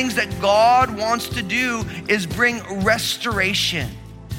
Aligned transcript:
things 0.00 0.14
that 0.14 0.40
God 0.40 0.96
wants 0.96 1.28
to 1.28 1.42
do 1.42 1.84
is 2.08 2.24
bring 2.24 2.62
restoration. 2.84 3.90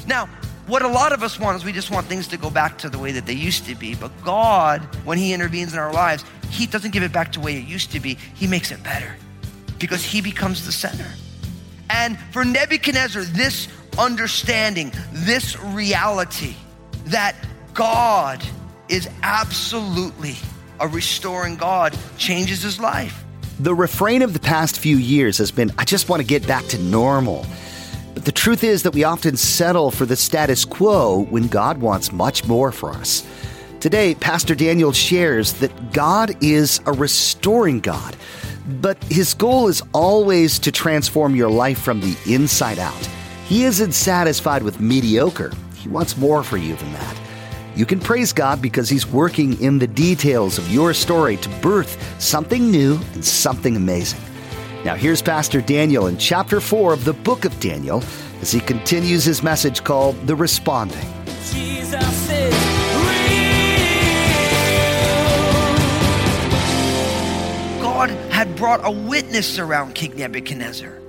Now, 0.08 0.28
what 0.72 0.80
a 0.80 0.88
lot 0.88 1.12
of 1.12 1.22
us 1.22 1.38
want 1.38 1.54
is 1.54 1.66
we 1.66 1.70
just 1.70 1.90
want 1.90 2.06
things 2.06 2.26
to 2.26 2.38
go 2.38 2.48
back 2.48 2.78
to 2.78 2.88
the 2.88 2.98
way 2.98 3.12
that 3.12 3.26
they 3.26 3.34
used 3.34 3.66
to 3.66 3.74
be. 3.74 3.94
But 3.94 4.10
God, 4.24 4.80
when 5.04 5.18
He 5.18 5.34
intervenes 5.34 5.74
in 5.74 5.78
our 5.78 5.92
lives, 5.92 6.24
He 6.48 6.64
doesn't 6.64 6.92
give 6.92 7.02
it 7.02 7.12
back 7.12 7.30
to 7.32 7.40
the 7.40 7.44
way 7.44 7.58
it 7.58 7.66
used 7.66 7.92
to 7.92 8.00
be. 8.00 8.16
He 8.34 8.46
makes 8.46 8.70
it 8.70 8.82
better 8.82 9.14
because 9.78 10.02
He 10.02 10.22
becomes 10.22 10.64
the 10.64 10.72
center. 10.72 11.12
And 11.90 12.18
for 12.32 12.42
Nebuchadnezzar, 12.42 13.24
this 13.24 13.68
understanding, 13.98 14.92
this 15.12 15.60
reality 15.60 16.54
that 17.04 17.36
God 17.74 18.42
is 18.88 19.10
absolutely 19.22 20.36
a 20.80 20.88
restoring 20.88 21.56
God 21.56 21.94
changes 22.16 22.62
his 22.62 22.80
life. 22.80 23.24
The 23.60 23.74
refrain 23.74 24.22
of 24.22 24.32
the 24.32 24.40
past 24.40 24.78
few 24.78 24.96
years 24.96 25.36
has 25.36 25.50
been 25.50 25.70
I 25.76 25.84
just 25.84 26.08
want 26.08 26.22
to 26.22 26.26
get 26.26 26.46
back 26.46 26.64
to 26.68 26.78
normal. 26.78 27.44
But 28.14 28.24
the 28.24 28.32
truth 28.32 28.62
is 28.62 28.82
that 28.82 28.94
we 28.94 29.04
often 29.04 29.36
settle 29.36 29.90
for 29.90 30.04
the 30.06 30.16
status 30.16 30.64
quo 30.64 31.24
when 31.30 31.48
God 31.48 31.78
wants 31.78 32.12
much 32.12 32.44
more 32.46 32.72
for 32.72 32.90
us. 32.90 33.26
Today, 33.80 34.14
Pastor 34.14 34.54
Daniel 34.54 34.92
shares 34.92 35.54
that 35.54 35.92
God 35.92 36.36
is 36.42 36.80
a 36.86 36.92
restoring 36.92 37.80
God, 37.80 38.16
but 38.80 39.02
his 39.04 39.34
goal 39.34 39.68
is 39.68 39.82
always 39.92 40.58
to 40.60 40.70
transform 40.70 41.34
your 41.34 41.50
life 41.50 41.80
from 41.80 42.00
the 42.00 42.16
inside 42.26 42.78
out. 42.78 43.08
He 43.46 43.64
isn't 43.64 43.92
satisfied 43.92 44.62
with 44.62 44.80
mediocre, 44.80 45.52
he 45.76 45.88
wants 45.88 46.16
more 46.16 46.44
for 46.44 46.58
you 46.58 46.76
than 46.76 46.92
that. 46.92 47.22
You 47.74 47.86
can 47.86 48.00
praise 48.00 48.32
God 48.34 48.60
because 48.60 48.90
He's 48.90 49.06
working 49.06 49.58
in 49.60 49.78
the 49.78 49.86
details 49.86 50.58
of 50.58 50.70
your 50.70 50.92
story 50.92 51.38
to 51.38 51.48
birth 51.60 52.20
something 52.20 52.70
new 52.70 53.00
and 53.14 53.24
something 53.24 53.76
amazing. 53.76 54.20
Now, 54.84 54.96
here's 54.96 55.22
Pastor 55.22 55.60
Daniel 55.60 56.08
in 56.08 56.16
chapter 56.18 56.60
4 56.60 56.92
of 56.92 57.04
the 57.04 57.12
book 57.12 57.44
of 57.44 57.58
Daniel 57.60 58.02
as 58.40 58.50
he 58.50 58.58
continues 58.58 59.24
his 59.24 59.40
message 59.40 59.84
called 59.84 60.16
The 60.26 60.34
Responding. 60.34 61.06
God 67.80 68.10
had 68.32 68.56
brought 68.56 68.80
a 68.82 68.90
witness 68.90 69.60
around 69.60 69.94
King 69.94 70.16
Nebuchadnezzar. 70.16 71.00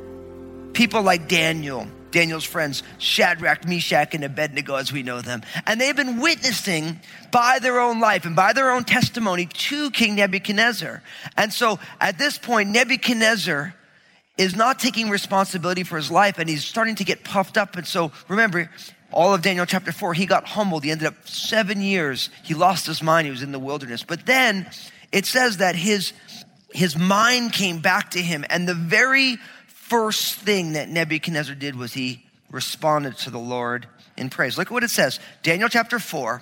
People 0.74 1.02
like 1.02 1.28
Daniel, 1.28 1.88
Daniel's 2.14 2.46
friends, 2.46 2.84
Shadrach, 3.00 3.68
Meshach, 3.68 4.14
and 4.14 4.24
Abednego, 4.24 4.76
as 4.76 4.94
we 4.94 5.04
know 5.04 5.20
them. 5.20 5.42
And 5.68 5.82
they've 5.82 5.96
been 5.96 6.22
witnessing 6.22 7.02
by 7.32 7.60
their 7.60 7.82
own 7.82 8.00
life 8.00 8.26
and 8.26 8.36
by 8.36 8.54
their 8.54 8.72
own 8.72 8.86
testimony 8.86 9.48
to 9.48 9.92
King 9.92 10.16
Nebuchadnezzar. 10.16 11.04
And 11.36 11.52
so 11.52 11.80
at 12.00 12.18
this 12.18 12.38
point, 12.38 12.70
Nebuchadnezzar 12.70 13.76
is 14.38 14.56
not 14.56 14.80
taking 14.80 15.10
responsibility 15.10 15.84
for 15.84 15.98
his 15.98 16.10
life 16.10 16.40
and 16.40 16.48
he's 16.48 16.64
starting 16.64 16.96
to 16.96 17.04
get 17.04 17.24
puffed 17.24 17.58
up. 17.58 17.76
And 17.76 17.86
so 17.86 18.12
remember, 18.28 18.70
all 19.12 19.34
of 19.34 19.42
Daniel 19.42 19.66
chapter 19.66 19.92
4, 19.92 20.14
he 20.14 20.26
got 20.26 20.46
humbled. 20.46 20.84
He 20.84 20.92
ended 20.92 21.08
up 21.08 21.28
seven 21.28 21.82
years. 21.82 22.30
He 22.44 22.54
lost 22.54 22.86
his 22.86 23.02
mind. 23.02 23.26
He 23.26 23.32
was 23.32 23.44
in 23.44 23.52
the 23.52 23.60
wilderness. 23.60 24.04
But 24.04 24.26
then 24.26 24.70
it 25.12 25.26
says 25.26 25.58
that 25.58 25.76
his, 25.76 26.14
his 26.72 26.98
mind 26.98 27.54
came 27.54 27.80
back 27.80 28.12
to 28.12 28.22
him. 28.22 28.46
And 28.50 28.68
the 28.68 28.74
very 28.74 29.38
first 29.90 30.36
thing 30.36 30.74
that 30.74 30.90
Nebuchadnezzar 30.90 31.56
did 31.56 31.76
was 31.76 31.94
he 31.94 32.24
responded 32.50 33.18
to 33.18 33.30
the 33.30 33.40
Lord 33.40 33.88
in 34.18 34.30
praise. 34.30 34.58
Look 34.58 34.68
at 34.68 34.74
what 34.74 34.84
it 34.84 34.90
says. 34.90 35.20
Daniel 35.42 35.70
chapter 35.70 36.00
4, 36.00 36.42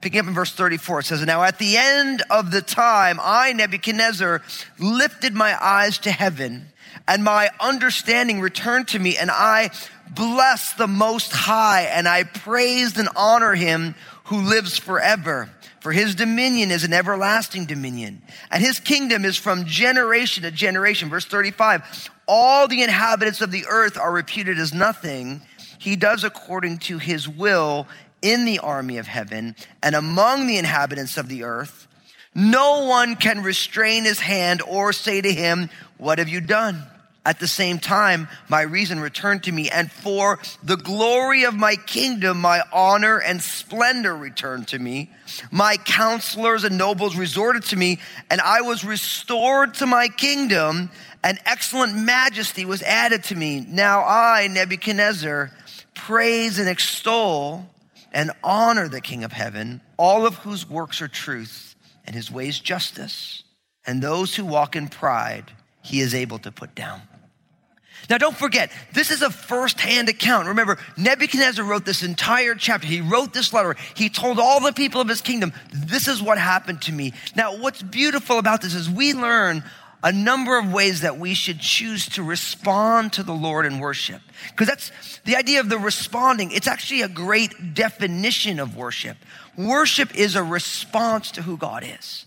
picking 0.00 0.20
up 0.20 0.26
in 0.26 0.34
verse 0.34 0.52
34, 0.52 1.00
it 1.00 1.06
says, 1.06 1.24
Now 1.24 1.42
at 1.44 1.58
the 1.58 1.76
end 1.76 2.22
of 2.30 2.50
the 2.50 2.62
time, 2.62 3.18
I, 3.22 3.52
Nebuchadnezzar, 3.52 4.42
lifted 4.78 5.34
my 5.34 5.56
eyes 5.62 5.98
to 5.98 6.10
heaven, 6.10 6.66
and 7.06 7.22
my 7.22 7.50
understanding 7.60 8.40
returned 8.40 8.88
to 8.88 8.98
me, 8.98 9.16
and 9.16 9.30
I 9.30 9.70
blessed 10.10 10.76
the 10.76 10.88
Most 10.88 11.32
High, 11.32 11.82
and 11.82 12.08
I 12.08 12.24
praised 12.24 12.98
and 12.98 13.08
honor 13.14 13.54
him 13.54 13.94
who 14.24 14.42
lives 14.42 14.76
forever. 14.76 15.48
For 15.80 15.92
his 15.92 16.14
dominion 16.14 16.70
is 16.70 16.84
an 16.84 16.92
everlasting 16.92 17.64
dominion, 17.64 18.20
and 18.50 18.62
his 18.62 18.80
kingdom 18.80 19.24
is 19.24 19.36
from 19.36 19.64
generation 19.64 20.42
to 20.42 20.50
generation. 20.50 21.08
Verse 21.08 21.24
35 21.24 22.10
All 22.28 22.68
the 22.68 22.82
inhabitants 22.82 23.40
of 23.40 23.50
the 23.50 23.64
earth 23.68 23.96
are 23.98 24.12
reputed 24.12 24.58
as 24.58 24.74
nothing. 24.74 25.40
He 25.78 25.96
does 25.96 26.22
according 26.22 26.78
to 26.80 26.98
his 26.98 27.26
will 27.26 27.88
in 28.20 28.44
the 28.44 28.58
army 28.58 28.98
of 28.98 29.06
heaven 29.06 29.56
and 29.82 29.94
among 29.94 30.46
the 30.46 30.58
inhabitants 30.58 31.16
of 31.16 31.28
the 31.28 31.44
earth. 31.44 31.88
No 32.34 32.84
one 32.86 33.16
can 33.16 33.42
restrain 33.42 34.04
his 34.04 34.20
hand 34.20 34.62
or 34.62 34.92
say 34.92 35.22
to 35.22 35.32
him, 35.32 35.70
What 35.96 36.18
have 36.18 36.28
you 36.28 36.42
done? 36.42 36.86
At 37.24 37.38
the 37.38 37.48
same 37.48 37.78
time, 37.78 38.28
my 38.48 38.62
reason 38.62 38.98
returned 38.98 39.42
to 39.44 39.52
me, 39.52 39.68
and 39.68 39.92
for 39.92 40.38
the 40.62 40.78
glory 40.78 41.44
of 41.44 41.54
my 41.54 41.76
kingdom, 41.76 42.40
my 42.40 42.62
honor 42.72 43.18
and 43.18 43.42
splendor 43.42 44.16
returned 44.16 44.68
to 44.68 44.78
me. 44.78 45.10
My 45.50 45.76
counselors 45.76 46.64
and 46.64 46.78
nobles 46.78 47.16
resorted 47.16 47.64
to 47.64 47.76
me, 47.76 47.98
and 48.30 48.40
I 48.40 48.62
was 48.62 48.86
restored 48.86 49.74
to 49.74 49.86
my 49.86 50.08
kingdom, 50.08 50.90
and 51.22 51.38
excellent 51.44 51.94
majesty 51.94 52.64
was 52.64 52.82
added 52.82 53.24
to 53.24 53.34
me. 53.34 53.66
Now 53.68 54.02
I, 54.02 54.48
Nebuchadnezzar, 54.50 55.50
praise 55.94 56.58
and 56.58 56.70
extol 56.70 57.68
and 58.12 58.30
honor 58.42 58.88
the 58.88 59.02
King 59.02 59.24
of 59.24 59.32
heaven, 59.32 59.82
all 59.98 60.26
of 60.26 60.36
whose 60.36 60.68
works 60.68 61.02
are 61.02 61.08
truth, 61.08 61.74
and 62.06 62.16
his 62.16 62.30
ways 62.30 62.58
justice, 62.58 63.44
and 63.86 64.02
those 64.02 64.34
who 64.34 64.46
walk 64.46 64.74
in 64.74 64.88
pride 64.88 65.52
he 65.82 66.00
is 66.00 66.14
able 66.14 66.38
to 66.40 66.52
put 66.52 66.74
down. 66.74 67.02
Now, 68.08 68.18
don't 68.18 68.36
forget, 68.36 68.72
this 68.92 69.10
is 69.10 69.22
a 69.22 69.30
first-hand 69.30 70.08
account. 70.08 70.48
Remember, 70.48 70.78
Nebuchadnezzar 70.96 71.64
wrote 71.64 71.84
this 71.84 72.02
entire 72.02 72.54
chapter. 72.54 72.86
He 72.86 73.00
wrote 73.00 73.32
this 73.32 73.52
letter. 73.52 73.76
He 73.94 74.08
told 74.08 74.38
all 74.38 74.60
the 74.60 74.72
people 74.72 75.00
of 75.00 75.08
his 75.08 75.20
kingdom, 75.20 75.52
this 75.72 76.08
is 76.08 76.22
what 76.22 76.38
happened 76.38 76.82
to 76.82 76.92
me. 76.92 77.12
Now, 77.36 77.56
what's 77.56 77.82
beautiful 77.82 78.38
about 78.38 78.62
this 78.62 78.74
is 78.74 78.88
we 78.88 79.12
learn 79.12 79.62
a 80.02 80.12
number 80.12 80.58
of 80.58 80.72
ways 80.72 81.02
that 81.02 81.18
we 81.18 81.34
should 81.34 81.60
choose 81.60 82.08
to 82.08 82.22
respond 82.22 83.12
to 83.12 83.22
the 83.22 83.34
Lord 83.34 83.66
in 83.66 83.80
worship. 83.80 84.22
Because 84.50 84.66
that's 84.66 84.90
the 85.24 85.36
idea 85.36 85.60
of 85.60 85.68
the 85.68 85.78
responding. 85.78 86.52
It's 86.52 86.66
actually 86.66 87.02
a 87.02 87.08
great 87.08 87.74
definition 87.74 88.60
of 88.60 88.76
worship. 88.76 89.18
Worship 89.58 90.16
is 90.16 90.36
a 90.36 90.42
response 90.42 91.32
to 91.32 91.42
who 91.42 91.58
God 91.58 91.84
is. 91.86 92.24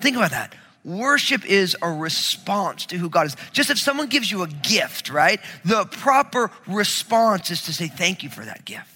Think 0.00 0.16
about 0.16 0.32
that. 0.32 0.54
Worship 0.84 1.46
is 1.46 1.76
a 1.80 1.90
response 1.90 2.86
to 2.86 2.98
who 2.98 3.08
God 3.08 3.26
is. 3.26 3.36
Just 3.52 3.70
if 3.70 3.78
someone 3.78 4.08
gives 4.08 4.30
you 4.30 4.42
a 4.42 4.48
gift, 4.48 5.08
right? 5.08 5.40
The 5.64 5.86
proper 5.86 6.50
response 6.66 7.50
is 7.50 7.62
to 7.62 7.72
say 7.72 7.88
thank 7.88 8.22
you 8.22 8.28
for 8.28 8.44
that 8.44 8.64
gift. 8.64 8.90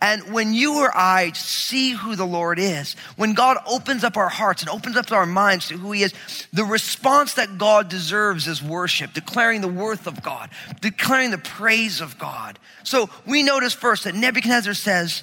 And 0.00 0.32
when 0.32 0.54
you 0.54 0.78
or 0.78 0.96
I 0.96 1.32
see 1.32 1.92
who 1.92 2.16
the 2.16 2.26
Lord 2.26 2.58
is, 2.58 2.94
when 3.16 3.34
God 3.34 3.58
opens 3.66 4.04
up 4.04 4.16
our 4.16 4.28
hearts 4.28 4.62
and 4.62 4.70
opens 4.70 4.96
up 4.96 5.10
our 5.12 5.26
minds 5.26 5.68
to 5.68 5.76
who 5.76 5.92
He 5.92 6.02
is, 6.02 6.14
the 6.52 6.64
response 6.64 7.34
that 7.34 7.58
God 7.58 7.88
deserves 7.88 8.48
is 8.48 8.62
worship, 8.62 9.12
declaring 9.12 9.60
the 9.60 9.68
worth 9.68 10.06
of 10.06 10.22
God, 10.22 10.50
declaring 10.80 11.30
the 11.30 11.38
praise 11.38 12.00
of 12.00 12.18
God. 12.18 12.58
So 12.82 13.10
we 13.26 13.42
notice 13.42 13.72
first 13.74 14.04
that 14.04 14.14
Nebuchadnezzar 14.14 14.74
says, 14.74 15.22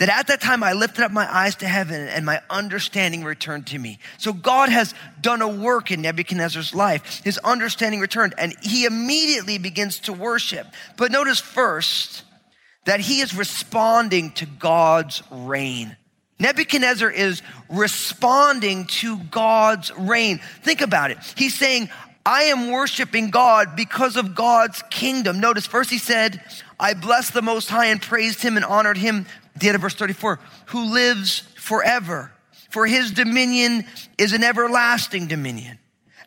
that 0.00 0.08
at 0.08 0.28
that 0.28 0.40
time 0.40 0.64
I 0.64 0.72
lifted 0.72 1.04
up 1.04 1.12
my 1.12 1.30
eyes 1.30 1.56
to 1.56 1.68
heaven 1.68 2.08
and 2.08 2.24
my 2.24 2.40
understanding 2.48 3.22
returned 3.22 3.66
to 3.68 3.78
me. 3.78 3.98
So 4.16 4.32
God 4.32 4.70
has 4.70 4.94
done 5.20 5.42
a 5.42 5.48
work 5.48 5.90
in 5.90 6.00
Nebuchadnezzar's 6.00 6.74
life. 6.74 7.20
His 7.22 7.36
understanding 7.36 8.00
returned 8.00 8.32
and 8.38 8.54
he 8.62 8.86
immediately 8.86 9.58
begins 9.58 10.00
to 10.00 10.14
worship. 10.14 10.66
But 10.96 11.12
notice 11.12 11.38
first 11.38 12.22
that 12.86 13.00
he 13.00 13.20
is 13.20 13.34
responding 13.34 14.32
to 14.32 14.46
God's 14.46 15.22
reign. 15.30 15.94
Nebuchadnezzar 16.38 17.10
is 17.10 17.42
responding 17.68 18.86
to 18.86 19.18
God's 19.18 19.94
reign. 19.98 20.40
Think 20.62 20.80
about 20.80 21.10
it. 21.10 21.18
He's 21.36 21.58
saying, 21.58 21.90
I 22.24 22.44
am 22.44 22.70
worshiping 22.70 23.28
God 23.28 23.76
because 23.76 24.16
of 24.16 24.34
God's 24.34 24.82
kingdom. 24.88 25.40
Notice 25.40 25.66
first 25.66 25.90
he 25.90 25.98
said, 25.98 26.42
I 26.78 26.94
blessed 26.94 27.34
the 27.34 27.42
Most 27.42 27.68
High 27.68 27.86
and 27.86 28.00
praised 28.00 28.42
him 28.42 28.56
and 28.56 28.64
honored 28.64 28.96
him 28.96 29.26
the 29.60 29.68
end 29.68 29.76
of 29.76 29.82
verse 29.82 29.94
34, 29.94 30.40
who 30.66 30.92
lives 30.92 31.40
forever. 31.56 32.32
For 32.70 32.86
his 32.86 33.10
dominion 33.10 33.84
is 34.16 34.32
an 34.32 34.44
everlasting 34.44 35.26
dominion, 35.26 35.78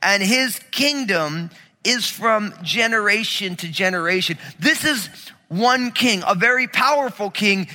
and 0.02 0.22
his 0.22 0.60
kingdom 0.72 1.50
is 1.84 2.08
from 2.08 2.54
generation 2.64 3.56
to 3.58 3.68
generation. 3.68 4.38
This 4.60 4.84
is 4.86 5.10
one 5.48 5.92
king, 5.92 6.24
a 6.26 6.36
very 6.36 6.68
powerful 6.68 7.30
king, 7.30 7.68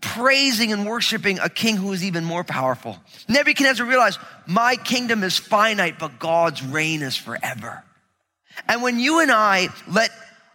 praising 0.00 0.72
and 0.72 0.86
worshiping 0.86 1.38
a 1.38 1.48
king 1.48 1.76
who 1.76 1.92
is 1.92 2.04
even 2.04 2.24
more 2.24 2.44
powerful. 2.44 2.98
Nebuchadnezzar 3.28 3.86
realized, 3.86 4.20
my 4.46 4.76
kingdom 4.76 5.22
is 5.22 5.38
finite, 5.38 5.98
but 5.98 6.18
God's 6.18 6.62
reign 6.62 7.02
is 7.02 7.16
forever. 7.16 7.82
And 8.68 8.82
when 8.82 8.98
you 8.98 9.20
and 9.20 9.32
I 9.32 9.68
let 9.88 10.10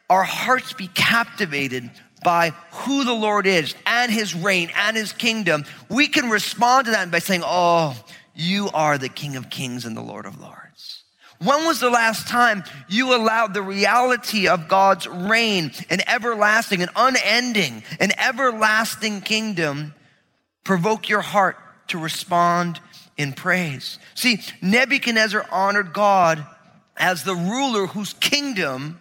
our 0.09 0.23
hearts 0.23 0.73
be 0.73 0.87
captivated 0.87 1.89
by 2.23 2.51
who 2.71 3.03
the 3.03 3.13
Lord 3.13 3.47
is 3.47 3.75
and 3.85 4.11
his 4.11 4.35
reign 4.35 4.71
and 4.75 4.95
his 4.95 5.13
kingdom, 5.13 5.65
we 5.89 6.07
can 6.07 6.29
respond 6.29 6.85
to 6.85 6.91
that 6.91 7.11
by 7.11 7.19
saying, 7.19 7.41
Oh, 7.43 7.95
you 8.35 8.69
are 8.73 8.97
the 8.97 9.09
King 9.09 9.35
of 9.35 9.49
kings 9.49 9.85
and 9.85 9.95
the 9.95 10.01
Lord 10.01 10.25
of 10.25 10.39
lords. 10.39 11.03
When 11.39 11.65
was 11.65 11.79
the 11.79 11.89
last 11.89 12.27
time 12.27 12.63
you 12.89 13.15
allowed 13.15 13.53
the 13.53 13.61
reality 13.61 14.49
of 14.49 14.67
God's 14.67 15.07
reign, 15.07 15.71
an 15.89 16.01
everlasting, 16.07 16.81
an 16.81 16.89
unending, 16.95 17.83
an 17.99 18.11
everlasting 18.19 19.21
kingdom, 19.21 19.93
provoke 20.65 21.07
your 21.07 21.21
heart 21.21 21.57
to 21.87 21.97
respond 21.97 22.81
in 23.15 23.31
praise? 23.31 23.99
See, 24.15 24.41
Nebuchadnezzar 24.61 25.45
honored 25.49 25.93
God 25.93 26.45
as 26.97 27.23
the 27.23 27.35
ruler 27.35 27.87
whose 27.87 28.13
kingdom 28.13 28.99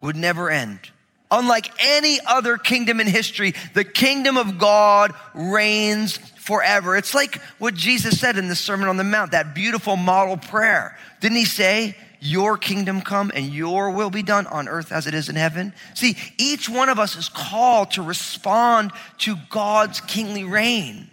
would 0.00 0.16
never 0.16 0.48
end. 0.48 0.91
Unlike 1.32 1.72
any 1.80 2.20
other 2.26 2.58
kingdom 2.58 3.00
in 3.00 3.06
history, 3.06 3.54
the 3.72 3.84
kingdom 3.84 4.36
of 4.36 4.58
God 4.58 5.14
reigns 5.34 6.18
forever. 6.18 6.94
It's 6.94 7.14
like 7.14 7.40
what 7.58 7.74
Jesus 7.74 8.20
said 8.20 8.36
in 8.36 8.48
the 8.48 8.54
Sermon 8.54 8.88
on 8.88 8.98
the 8.98 9.04
Mount, 9.04 9.30
that 9.30 9.54
beautiful 9.54 9.96
model 9.96 10.36
prayer. 10.36 10.98
Didn't 11.20 11.38
he 11.38 11.46
say, 11.46 11.96
Your 12.20 12.58
kingdom 12.58 13.00
come 13.00 13.32
and 13.34 13.46
your 13.46 13.92
will 13.92 14.10
be 14.10 14.22
done 14.22 14.46
on 14.46 14.68
earth 14.68 14.92
as 14.92 15.06
it 15.06 15.14
is 15.14 15.30
in 15.30 15.36
heaven? 15.36 15.72
See, 15.94 16.18
each 16.36 16.68
one 16.68 16.90
of 16.90 16.98
us 16.98 17.16
is 17.16 17.30
called 17.30 17.92
to 17.92 18.02
respond 18.02 18.92
to 19.18 19.36
God's 19.48 20.02
kingly 20.02 20.44
reign. 20.44 21.08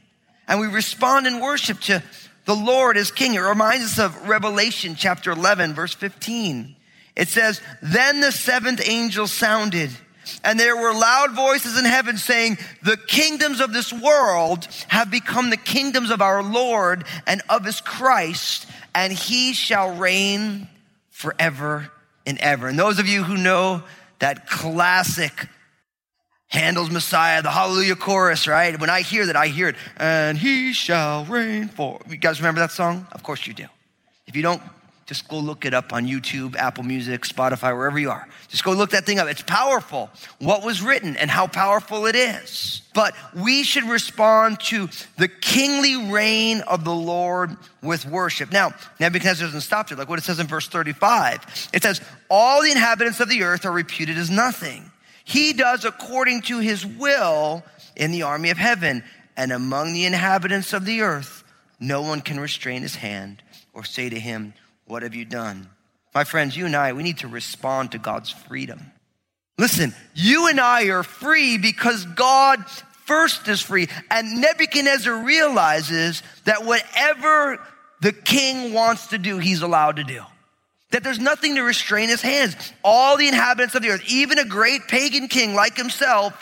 And 0.50 0.60
we 0.60 0.68
respond 0.68 1.28
in 1.28 1.40
worship 1.40 1.80
to 1.82 2.04
the 2.44 2.56
Lord 2.56 2.98
as 2.98 3.10
king. 3.10 3.36
It 3.36 3.40
reminds 3.40 3.86
us 3.86 4.00
of 4.00 4.28
Revelation 4.28 4.96
chapter 4.98 5.32
11, 5.32 5.76
verse 5.76 5.94
15. 5.94 6.76
It 7.16 7.28
says, 7.28 7.62
Then 7.82 8.20
the 8.20 8.32
seventh 8.32 8.82
angel 8.84 9.28
sounded, 9.28 9.92
and 10.44 10.60
there 10.60 10.76
were 10.76 10.94
loud 10.94 11.36
voices 11.36 11.78
in 11.78 11.86
heaven 11.86 12.18
saying, 12.18 12.58
The 12.84 12.98
kingdoms 12.98 13.60
of 13.60 13.74
this 13.74 13.92
world 13.92 14.68
have 14.88 15.12
become 15.12 15.50
the 15.50 15.58
kingdoms 15.58 16.12
of 16.12 16.22
our 16.22 16.44
Lord 16.44 17.06
and 17.28 17.42
of 17.50 17.66
his 17.66 17.82
Christ, 17.82 18.68
and 18.94 19.14
he 19.14 19.54
shall 19.54 19.96
reign 19.96 20.68
forever 21.10 21.92
and 22.26 22.38
ever. 22.40 22.68
And 22.68 22.78
those 22.78 23.00
of 23.00 23.08
you 23.08 23.24
who 23.24 23.38
know 23.38 23.84
that 24.20 24.48
classic 24.48 25.48
Handel's 26.48 26.90
Messiah, 26.90 27.44
the 27.44 27.52
Hallelujah 27.52 27.96
chorus, 27.96 28.48
right? 28.48 28.80
When 28.80 28.90
I 28.90 29.02
hear 29.02 29.28
that, 29.28 29.36
I 29.36 29.48
hear 29.48 29.70
it, 29.70 29.76
and 29.98 30.38
he 30.38 30.74
shall 30.74 31.26
reign 31.26 31.68
for. 31.68 32.00
You 32.10 32.18
guys 32.18 32.40
remember 32.40 32.60
that 32.62 32.72
song? 32.72 33.06
Of 33.12 33.22
course 33.22 33.46
you 33.46 33.54
do. 33.54 33.66
If 34.26 34.36
you 34.36 34.42
don't, 34.42 34.62
just 35.10 35.28
go 35.28 35.40
look 35.40 35.66
it 35.66 35.74
up 35.74 35.92
on 35.92 36.06
YouTube, 36.06 36.56
Apple 36.56 36.84
Music, 36.84 37.24
Spotify, 37.24 37.76
wherever 37.76 37.98
you 37.98 38.12
are. 38.12 38.28
Just 38.48 38.64
go 38.64 38.74
look 38.74 38.92
that 38.92 39.08
thing 39.08 39.18
up. 39.18 39.28
It's 39.28 39.42
powerful, 39.42 40.12
what 40.38 40.64
was 40.64 40.84
written 40.84 41.18
and 41.18 41.32
how 41.32 41.48
powerful 41.48 42.06
it 42.06 42.16
is. 42.16 42.84
But 42.94 43.16
we 43.36 43.64
should 43.64 43.86
respond 43.86 44.60
to 44.66 44.88
the 45.18 45.28
kingly 45.28 46.12
reign 46.12 46.62
of 46.62 46.84
the 46.84 46.94
Lord 46.94 47.58
with 47.82 48.06
worship. 48.06 48.52
Now, 48.52 48.72
Nebuchadnezzar 49.00 49.48
doesn't 49.48 49.62
stop 49.62 49.90
there. 49.90 49.98
Like 49.98 50.10
what 50.10 50.20
it 50.20 50.26
says 50.26 50.40
in 50.40 50.46
verse 50.46 50.68
35. 50.68 51.70
It 51.74 51.82
says, 51.82 52.02
All 52.30 52.62
the 52.62 52.70
inhabitants 52.70 53.20
of 53.20 53.30
the 53.30 53.42
earth 53.42 53.66
are 53.66 53.72
reputed 53.72 54.16
as 54.16 54.30
nothing. 54.30 54.92
He 55.24 55.54
does 55.54 55.86
according 55.86 56.44
to 56.44 56.60
his 56.60 56.86
will 56.86 57.64
in 57.96 58.12
the 58.12 58.22
army 58.22 58.52
of 58.52 58.60
heaven. 58.60 59.04
And 59.36 59.52
among 59.52 59.94
the 59.94 60.06
inhabitants 60.06 60.72
of 60.72 60.86
the 60.86 61.02
earth, 61.02 61.44
no 61.80 62.04
one 62.04 62.22
can 62.22 62.40
restrain 62.40 62.84
his 62.84 62.94
hand 62.94 63.42
or 63.74 63.84
say 63.84 64.08
to 64.10 64.20
him, 64.20 64.54
What 64.90 65.04
have 65.04 65.14
you 65.14 65.24
done? 65.24 65.70
My 66.16 66.24
friends, 66.24 66.58
you 66.58 66.66
and 66.66 66.76
I, 66.76 66.94
we 66.94 67.04
need 67.04 67.20
to 67.20 67.28
respond 67.28 67.92
to 67.92 68.00
God's 68.00 68.32
freedom. 68.32 68.92
Listen, 69.60 69.94
you 70.16 70.48
and 70.48 70.60
I 70.60 70.86
are 70.86 71.04
free 71.04 71.60
because 71.60 72.06
God 72.06 72.68
first 73.06 73.48
is 73.48 73.62
free. 73.62 73.88
And 74.10 74.42
Nebuchadnezzar 74.42 75.24
realizes 75.24 76.24
that 76.46 76.66
whatever 76.66 77.60
the 78.02 78.12
king 78.12 78.74
wants 78.74 79.08
to 79.10 79.20
do, 79.20 79.38
he's 79.38 79.62
allowed 79.62 79.98
to 79.98 80.04
do. 80.04 80.24
That 80.90 81.04
there's 81.04 81.20
nothing 81.20 81.54
to 81.56 81.62
restrain 81.62 82.10
his 82.10 82.24
hands. 82.24 82.56
All 82.84 83.16
the 83.16 83.28
inhabitants 83.28 83.76
of 83.76 83.84
the 83.84 83.90
earth, 83.90 84.04
even 84.08 84.40
a 84.40 84.46
great 84.46 84.88
pagan 84.88 85.28
king 85.28 85.54
like 85.54 85.78
himself, 85.78 86.34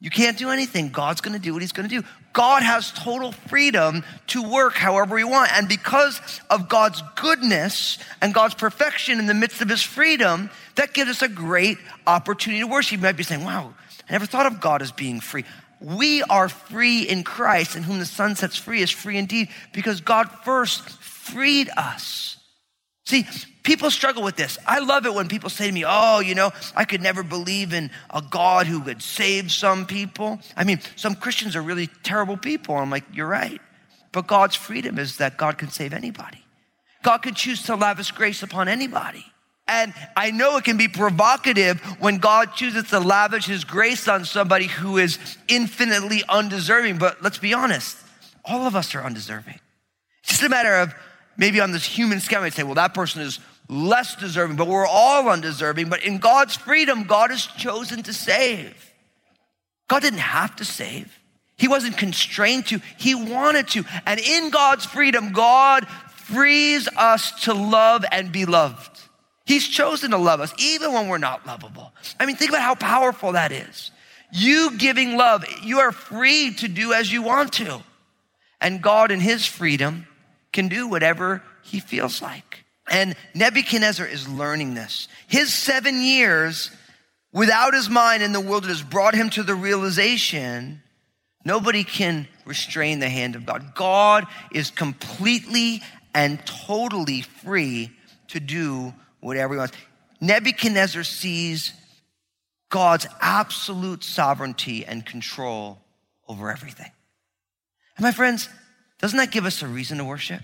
you 0.00 0.08
can't 0.08 0.38
do 0.38 0.48
anything. 0.48 0.88
God's 0.88 1.20
to 1.34 1.38
do 1.38 1.52
what 1.52 1.60
he's 1.60 1.72
to 1.90 2.00
do. 2.00 2.08
God 2.32 2.62
has 2.62 2.92
total 2.92 3.32
freedom 3.32 4.04
to 4.28 4.42
work 4.42 4.74
however 4.74 5.18
he 5.18 5.24
wants. 5.24 5.52
And 5.54 5.68
because 5.68 6.20
of 6.50 6.68
God's 6.68 7.02
goodness 7.16 7.98
and 8.22 8.32
God's 8.32 8.54
perfection 8.54 9.18
in 9.18 9.26
the 9.26 9.34
midst 9.34 9.60
of 9.60 9.68
his 9.68 9.82
freedom, 9.82 10.50
that 10.76 10.94
gives 10.94 11.10
us 11.10 11.22
a 11.22 11.28
great 11.28 11.78
opportunity 12.06 12.60
to 12.60 12.66
worship. 12.66 12.92
You 12.92 12.98
might 12.98 13.16
be 13.16 13.24
saying, 13.24 13.44
wow, 13.44 13.74
I 14.08 14.12
never 14.12 14.26
thought 14.26 14.46
of 14.46 14.60
God 14.60 14.82
as 14.82 14.92
being 14.92 15.20
free. 15.20 15.44
We 15.80 16.22
are 16.24 16.48
free 16.48 17.02
in 17.02 17.22
Christ, 17.22 17.76
and 17.76 17.84
whom 17.84 18.00
the 18.00 18.06
Son 18.06 18.34
sets 18.34 18.56
free 18.56 18.82
is 18.82 18.90
free 18.90 19.16
indeed, 19.16 19.48
because 19.72 20.00
God 20.00 20.28
first 20.42 20.88
freed 20.88 21.70
us. 21.76 22.37
See, 23.08 23.26
people 23.62 23.90
struggle 23.90 24.22
with 24.22 24.36
this. 24.36 24.58
I 24.66 24.80
love 24.80 25.06
it 25.06 25.14
when 25.14 25.28
people 25.28 25.48
say 25.48 25.66
to 25.66 25.72
me, 25.72 25.82
Oh, 25.86 26.20
you 26.20 26.34
know, 26.34 26.52
I 26.76 26.84
could 26.84 27.00
never 27.00 27.22
believe 27.22 27.72
in 27.72 27.90
a 28.10 28.20
God 28.20 28.66
who 28.66 28.82
could 28.82 29.00
save 29.00 29.50
some 29.50 29.86
people. 29.86 30.40
I 30.54 30.64
mean, 30.64 30.80
some 30.94 31.14
Christians 31.14 31.56
are 31.56 31.62
really 31.62 31.86
terrible 32.02 32.36
people. 32.36 32.76
I'm 32.76 32.90
like, 32.90 33.04
You're 33.14 33.26
right. 33.26 33.62
But 34.12 34.26
God's 34.26 34.56
freedom 34.56 34.98
is 34.98 35.16
that 35.16 35.38
God 35.38 35.56
can 35.56 35.70
save 35.70 35.94
anybody. 35.94 36.44
God 37.02 37.18
can 37.22 37.32
choose 37.32 37.62
to 37.62 37.76
lavish 37.76 38.10
grace 38.10 38.42
upon 38.42 38.68
anybody. 38.68 39.24
And 39.66 39.94
I 40.14 40.30
know 40.30 40.58
it 40.58 40.64
can 40.64 40.76
be 40.76 40.88
provocative 40.88 41.80
when 42.00 42.18
God 42.18 42.54
chooses 42.56 42.90
to 42.90 43.00
lavish 43.00 43.46
his 43.46 43.64
grace 43.64 44.06
on 44.06 44.26
somebody 44.26 44.66
who 44.66 44.98
is 44.98 45.18
infinitely 45.48 46.22
undeserving. 46.28 46.98
But 46.98 47.22
let's 47.22 47.38
be 47.38 47.54
honest, 47.54 47.96
all 48.44 48.66
of 48.66 48.76
us 48.76 48.94
are 48.94 49.02
undeserving. 49.02 49.60
It's 50.20 50.32
just 50.32 50.42
a 50.42 50.50
matter 50.50 50.74
of 50.74 50.94
maybe 51.38 51.60
on 51.60 51.72
this 51.72 51.86
human 51.86 52.20
scale, 52.20 52.42
we 52.42 52.50
say, 52.50 52.64
well, 52.64 52.74
that 52.74 52.92
person 52.92 53.22
is 53.22 53.38
less 53.68 54.16
deserving, 54.16 54.56
but 54.56 54.66
we're 54.66 54.86
all 54.86 55.28
undeserving. 55.30 55.88
But 55.88 56.02
in 56.02 56.18
God's 56.18 56.56
freedom, 56.56 57.04
God 57.04 57.30
has 57.30 57.46
chosen 57.46 58.02
to 58.02 58.12
save. 58.12 58.74
God 59.88 60.02
didn't 60.02 60.18
have 60.18 60.56
to 60.56 60.64
save. 60.64 61.18
He 61.56 61.68
wasn't 61.68 61.96
constrained 61.96 62.66
to, 62.66 62.80
He 62.98 63.14
wanted 63.14 63.68
to. 63.68 63.84
And 64.06 64.20
in 64.20 64.50
God's 64.50 64.84
freedom, 64.84 65.32
God 65.32 65.88
frees 65.88 66.88
us 66.96 67.44
to 67.44 67.54
love 67.54 68.04
and 68.12 68.30
be 68.30 68.44
loved. 68.44 69.00
He's 69.44 69.66
chosen 69.66 70.10
to 70.10 70.18
love 70.18 70.40
us 70.40 70.52
even 70.58 70.92
when 70.92 71.08
we're 71.08 71.18
not 71.18 71.46
lovable. 71.46 71.92
I 72.20 72.26
mean, 72.26 72.36
think 72.36 72.50
about 72.50 72.60
how 72.60 72.74
powerful 72.74 73.32
that 73.32 73.50
is. 73.50 73.90
You 74.30 74.76
giving 74.76 75.16
love, 75.16 75.42
you 75.62 75.78
are 75.80 75.90
free 75.90 76.54
to 76.56 76.68
do 76.68 76.92
as 76.92 77.10
you 77.10 77.22
want 77.22 77.54
to. 77.54 77.82
And 78.60 78.82
God, 78.82 79.10
in 79.10 79.20
His 79.20 79.46
freedom, 79.46 80.06
can 80.52 80.68
do 80.68 80.88
whatever 80.88 81.42
he 81.62 81.80
feels 81.80 82.22
like. 82.22 82.64
And 82.90 83.14
Nebuchadnezzar 83.34 84.06
is 84.06 84.28
learning 84.28 84.74
this. 84.74 85.08
His 85.26 85.52
seven 85.52 86.02
years 86.02 86.70
without 87.32 87.74
his 87.74 87.88
mind 87.88 88.22
in 88.22 88.32
the 88.32 88.40
wilderness 88.40 88.82
brought 88.82 89.14
him 89.14 89.30
to 89.30 89.42
the 89.42 89.54
realization 89.54 90.82
nobody 91.44 91.84
can 91.84 92.28
restrain 92.44 92.98
the 92.98 93.08
hand 93.08 93.36
of 93.36 93.46
God. 93.46 93.74
God 93.74 94.26
is 94.52 94.70
completely 94.70 95.82
and 96.14 96.44
totally 96.46 97.22
free 97.22 97.90
to 98.28 98.40
do 98.40 98.94
whatever 99.20 99.54
he 99.54 99.58
wants. 99.58 99.76
Nebuchadnezzar 100.20 101.04
sees 101.04 101.72
God's 102.70 103.06
absolute 103.20 104.04
sovereignty 104.04 104.84
and 104.84 105.04
control 105.04 105.78
over 106.28 106.50
everything. 106.50 106.90
And 107.96 108.04
my 108.04 108.12
friends, 108.12 108.48
doesn't 109.00 109.18
that 109.18 109.30
give 109.30 109.44
us 109.44 109.62
a 109.62 109.66
reason 109.66 109.98
to 109.98 110.04
worship? 110.04 110.42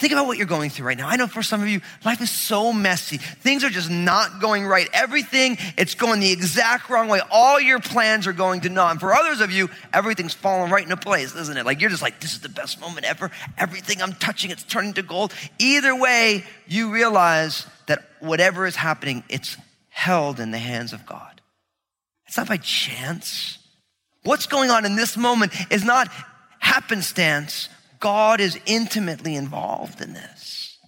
Think 0.00 0.12
about 0.12 0.26
what 0.26 0.38
you're 0.38 0.46
going 0.46 0.70
through 0.70 0.86
right 0.86 0.98
now. 0.98 1.08
I 1.08 1.14
know 1.14 1.28
for 1.28 1.42
some 1.42 1.62
of 1.62 1.68
you, 1.68 1.80
life 2.04 2.20
is 2.20 2.30
so 2.30 2.72
messy. 2.72 3.16
Things 3.16 3.62
are 3.62 3.70
just 3.70 3.88
not 3.88 4.40
going 4.40 4.66
right. 4.66 4.88
Everything, 4.92 5.56
it's 5.78 5.94
going 5.94 6.18
the 6.18 6.32
exact 6.32 6.90
wrong 6.90 7.06
way. 7.06 7.20
All 7.30 7.60
your 7.60 7.78
plans 7.78 8.26
are 8.26 8.32
going 8.32 8.62
to 8.62 8.68
naught. 8.68 8.90
And 8.90 9.00
for 9.00 9.14
others 9.14 9.40
of 9.40 9.52
you, 9.52 9.70
everything's 9.92 10.34
falling 10.34 10.72
right 10.72 10.82
into 10.82 10.96
place, 10.96 11.32
isn't 11.36 11.56
it? 11.56 11.64
Like 11.64 11.80
you're 11.80 11.90
just 11.90 12.02
like, 12.02 12.20
this 12.20 12.32
is 12.32 12.40
the 12.40 12.48
best 12.48 12.80
moment 12.80 13.06
ever. 13.06 13.30
Everything 13.56 14.02
I'm 14.02 14.14
touching, 14.14 14.50
it's 14.50 14.64
turning 14.64 14.94
to 14.94 15.02
gold. 15.02 15.32
Either 15.60 15.94
way, 15.94 16.42
you 16.66 16.92
realize 16.92 17.64
that 17.86 18.04
whatever 18.18 18.66
is 18.66 18.74
happening, 18.74 19.22
it's 19.28 19.56
held 19.90 20.40
in 20.40 20.50
the 20.50 20.58
hands 20.58 20.92
of 20.92 21.06
God. 21.06 21.40
It's 22.26 22.36
not 22.36 22.48
by 22.48 22.56
chance. 22.56 23.58
What's 24.24 24.46
going 24.46 24.70
on 24.70 24.84
in 24.84 24.96
this 24.96 25.16
moment 25.16 25.52
is 25.70 25.84
not 25.84 26.10
happenstance. 26.64 27.68
God 28.00 28.40
is 28.40 28.58
intimately 28.66 29.36
involved 29.36 30.00
in 30.00 30.14
this. 30.14 30.78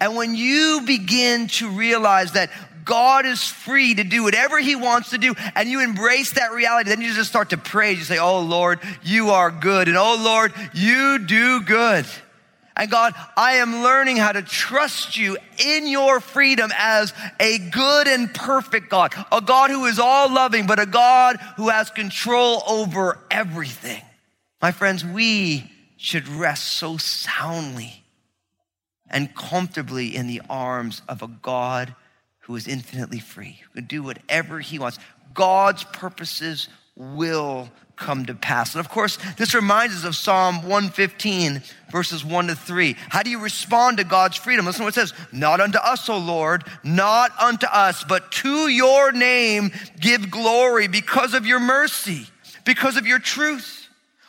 And 0.00 0.14
when 0.14 0.34
you 0.34 0.82
begin 0.86 1.48
to 1.48 1.70
realize 1.70 2.32
that 2.32 2.50
God 2.84 3.26
is 3.26 3.42
free 3.42 3.94
to 3.94 4.04
do 4.04 4.22
whatever 4.22 4.58
he 4.58 4.76
wants 4.76 5.10
to 5.10 5.18
do, 5.18 5.34
and 5.54 5.68
you 5.68 5.80
embrace 5.80 6.32
that 6.32 6.52
reality, 6.52 6.90
then 6.90 7.00
you 7.00 7.12
just 7.12 7.28
start 7.28 7.50
to 7.50 7.56
praise. 7.56 7.98
You 7.98 8.04
say, 8.04 8.18
Oh 8.18 8.40
Lord, 8.40 8.80
you 9.02 9.30
are 9.30 9.50
good. 9.50 9.88
And 9.88 9.96
oh 9.96 10.16
Lord, 10.20 10.52
you 10.74 11.18
do 11.18 11.62
good. 11.62 12.06
And 12.76 12.90
God, 12.90 13.12
I 13.36 13.54
am 13.54 13.82
learning 13.82 14.18
how 14.18 14.30
to 14.30 14.42
trust 14.42 15.16
you 15.16 15.36
in 15.58 15.88
your 15.88 16.20
freedom 16.20 16.70
as 16.78 17.12
a 17.40 17.58
good 17.58 18.06
and 18.06 18.32
perfect 18.32 18.88
God, 18.88 19.12
a 19.32 19.40
God 19.40 19.70
who 19.70 19.84
is 19.86 19.98
all 19.98 20.32
loving, 20.32 20.66
but 20.68 20.78
a 20.78 20.86
God 20.86 21.38
who 21.56 21.70
has 21.70 21.90
control 21.90 22.62
over 22.68 23.18
everything. 23.32 24.02
My 24.60 24.72
friends, 24.72 25.04
we 25.04 25.70
should 25.96 26.28
rest 26.28 26.64
so 26.64 26.96
soundly 26.96 28.04
and 29.10 29.34
comfortably 29.34 30.14
in 30.14 30.26
the 30.26 30.42
arms 30.48 31.02
of 31.08 31.22
a 31.22 31.28
God 31.28 31.94
who 32.40 32.56
is 32.56 32.66
infinitely 32.66 33.20
free, 33.20 33.60
who 33.62 33.74
can 33.74 33.84
do 33.84 34.02
whatever 34.02 34.60
he 34.60 34.78
wants. 34.78 34.98
God's 35.34 35.84
purposes 35.84 36.68
will 36.96 37.70
come 37.94 38.26
to 38.26 38.34
pass. 38.34 38.74
And 38.74 38.80
of 38.80 38.88
course, 38.90 39.18
this 39.36 39.54
reminds 39.54 39.96
us 39.96 40.04
of 40.04 40.16
Psalm 40.16 40.62
115, 40.62 41.62
verses 41.90 42.24
1 42.24 42.46
to 42.48 42.54
3. 42.54 42.96
How 43.08 43.22
do 43.22 43.30
you 43.30 43.40
respond 43.40 43.98
to 43.98 44.04
God's 44.04 44.36
freedom? 44.36 44.66
Listen 44.66 44.80
to 44.80 44.84
what 44.84 44.96
it 44.96 45.00
says 45.00 45.12
Not 45.32 45.60
unto 45.60 45.78
us, 45.78 46.08
O 46.08 46.18
Lord, 46.18 46.64
not 46.82 47.32
unto 47.40 47.66
us, 47.66 48.04
but 48.04 48.30
to 48.32 48.68
your 48.68 49.12
name 49.12 49.72
give 50.00 50.30
glory 50.30 50.88
because 50.88 51.34
of 51.34 51.46
your 51.46 51.60
mercy, 51.60 52.26
because 52.64 52.96
of 52.96 53.06
your 53.06 53.18
truth. 53.18 53.87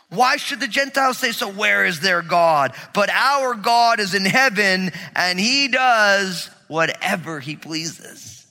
Why 0.09 0.37
should 0.37 0.59
the 0.59 0.67
Gentiles 0.67 1.17
say 1.17 1.31
so? 1.31 1.49
Where 1.49 1.85
is 1.85 1.99
their 1.99 2.21
God? 2.21 2.73
But 2.93 3.09
our 3.09 3.53
God 3.53 3.99
is 3.99 4.15
in 4.15 4.25
heaven 4.25 4.91
and 5.15 5.39
he 5.39 5.67
does 5.67 6.49
whatever 6.67 7.39
he 7.39 7.55
pleases. 7.55 8.45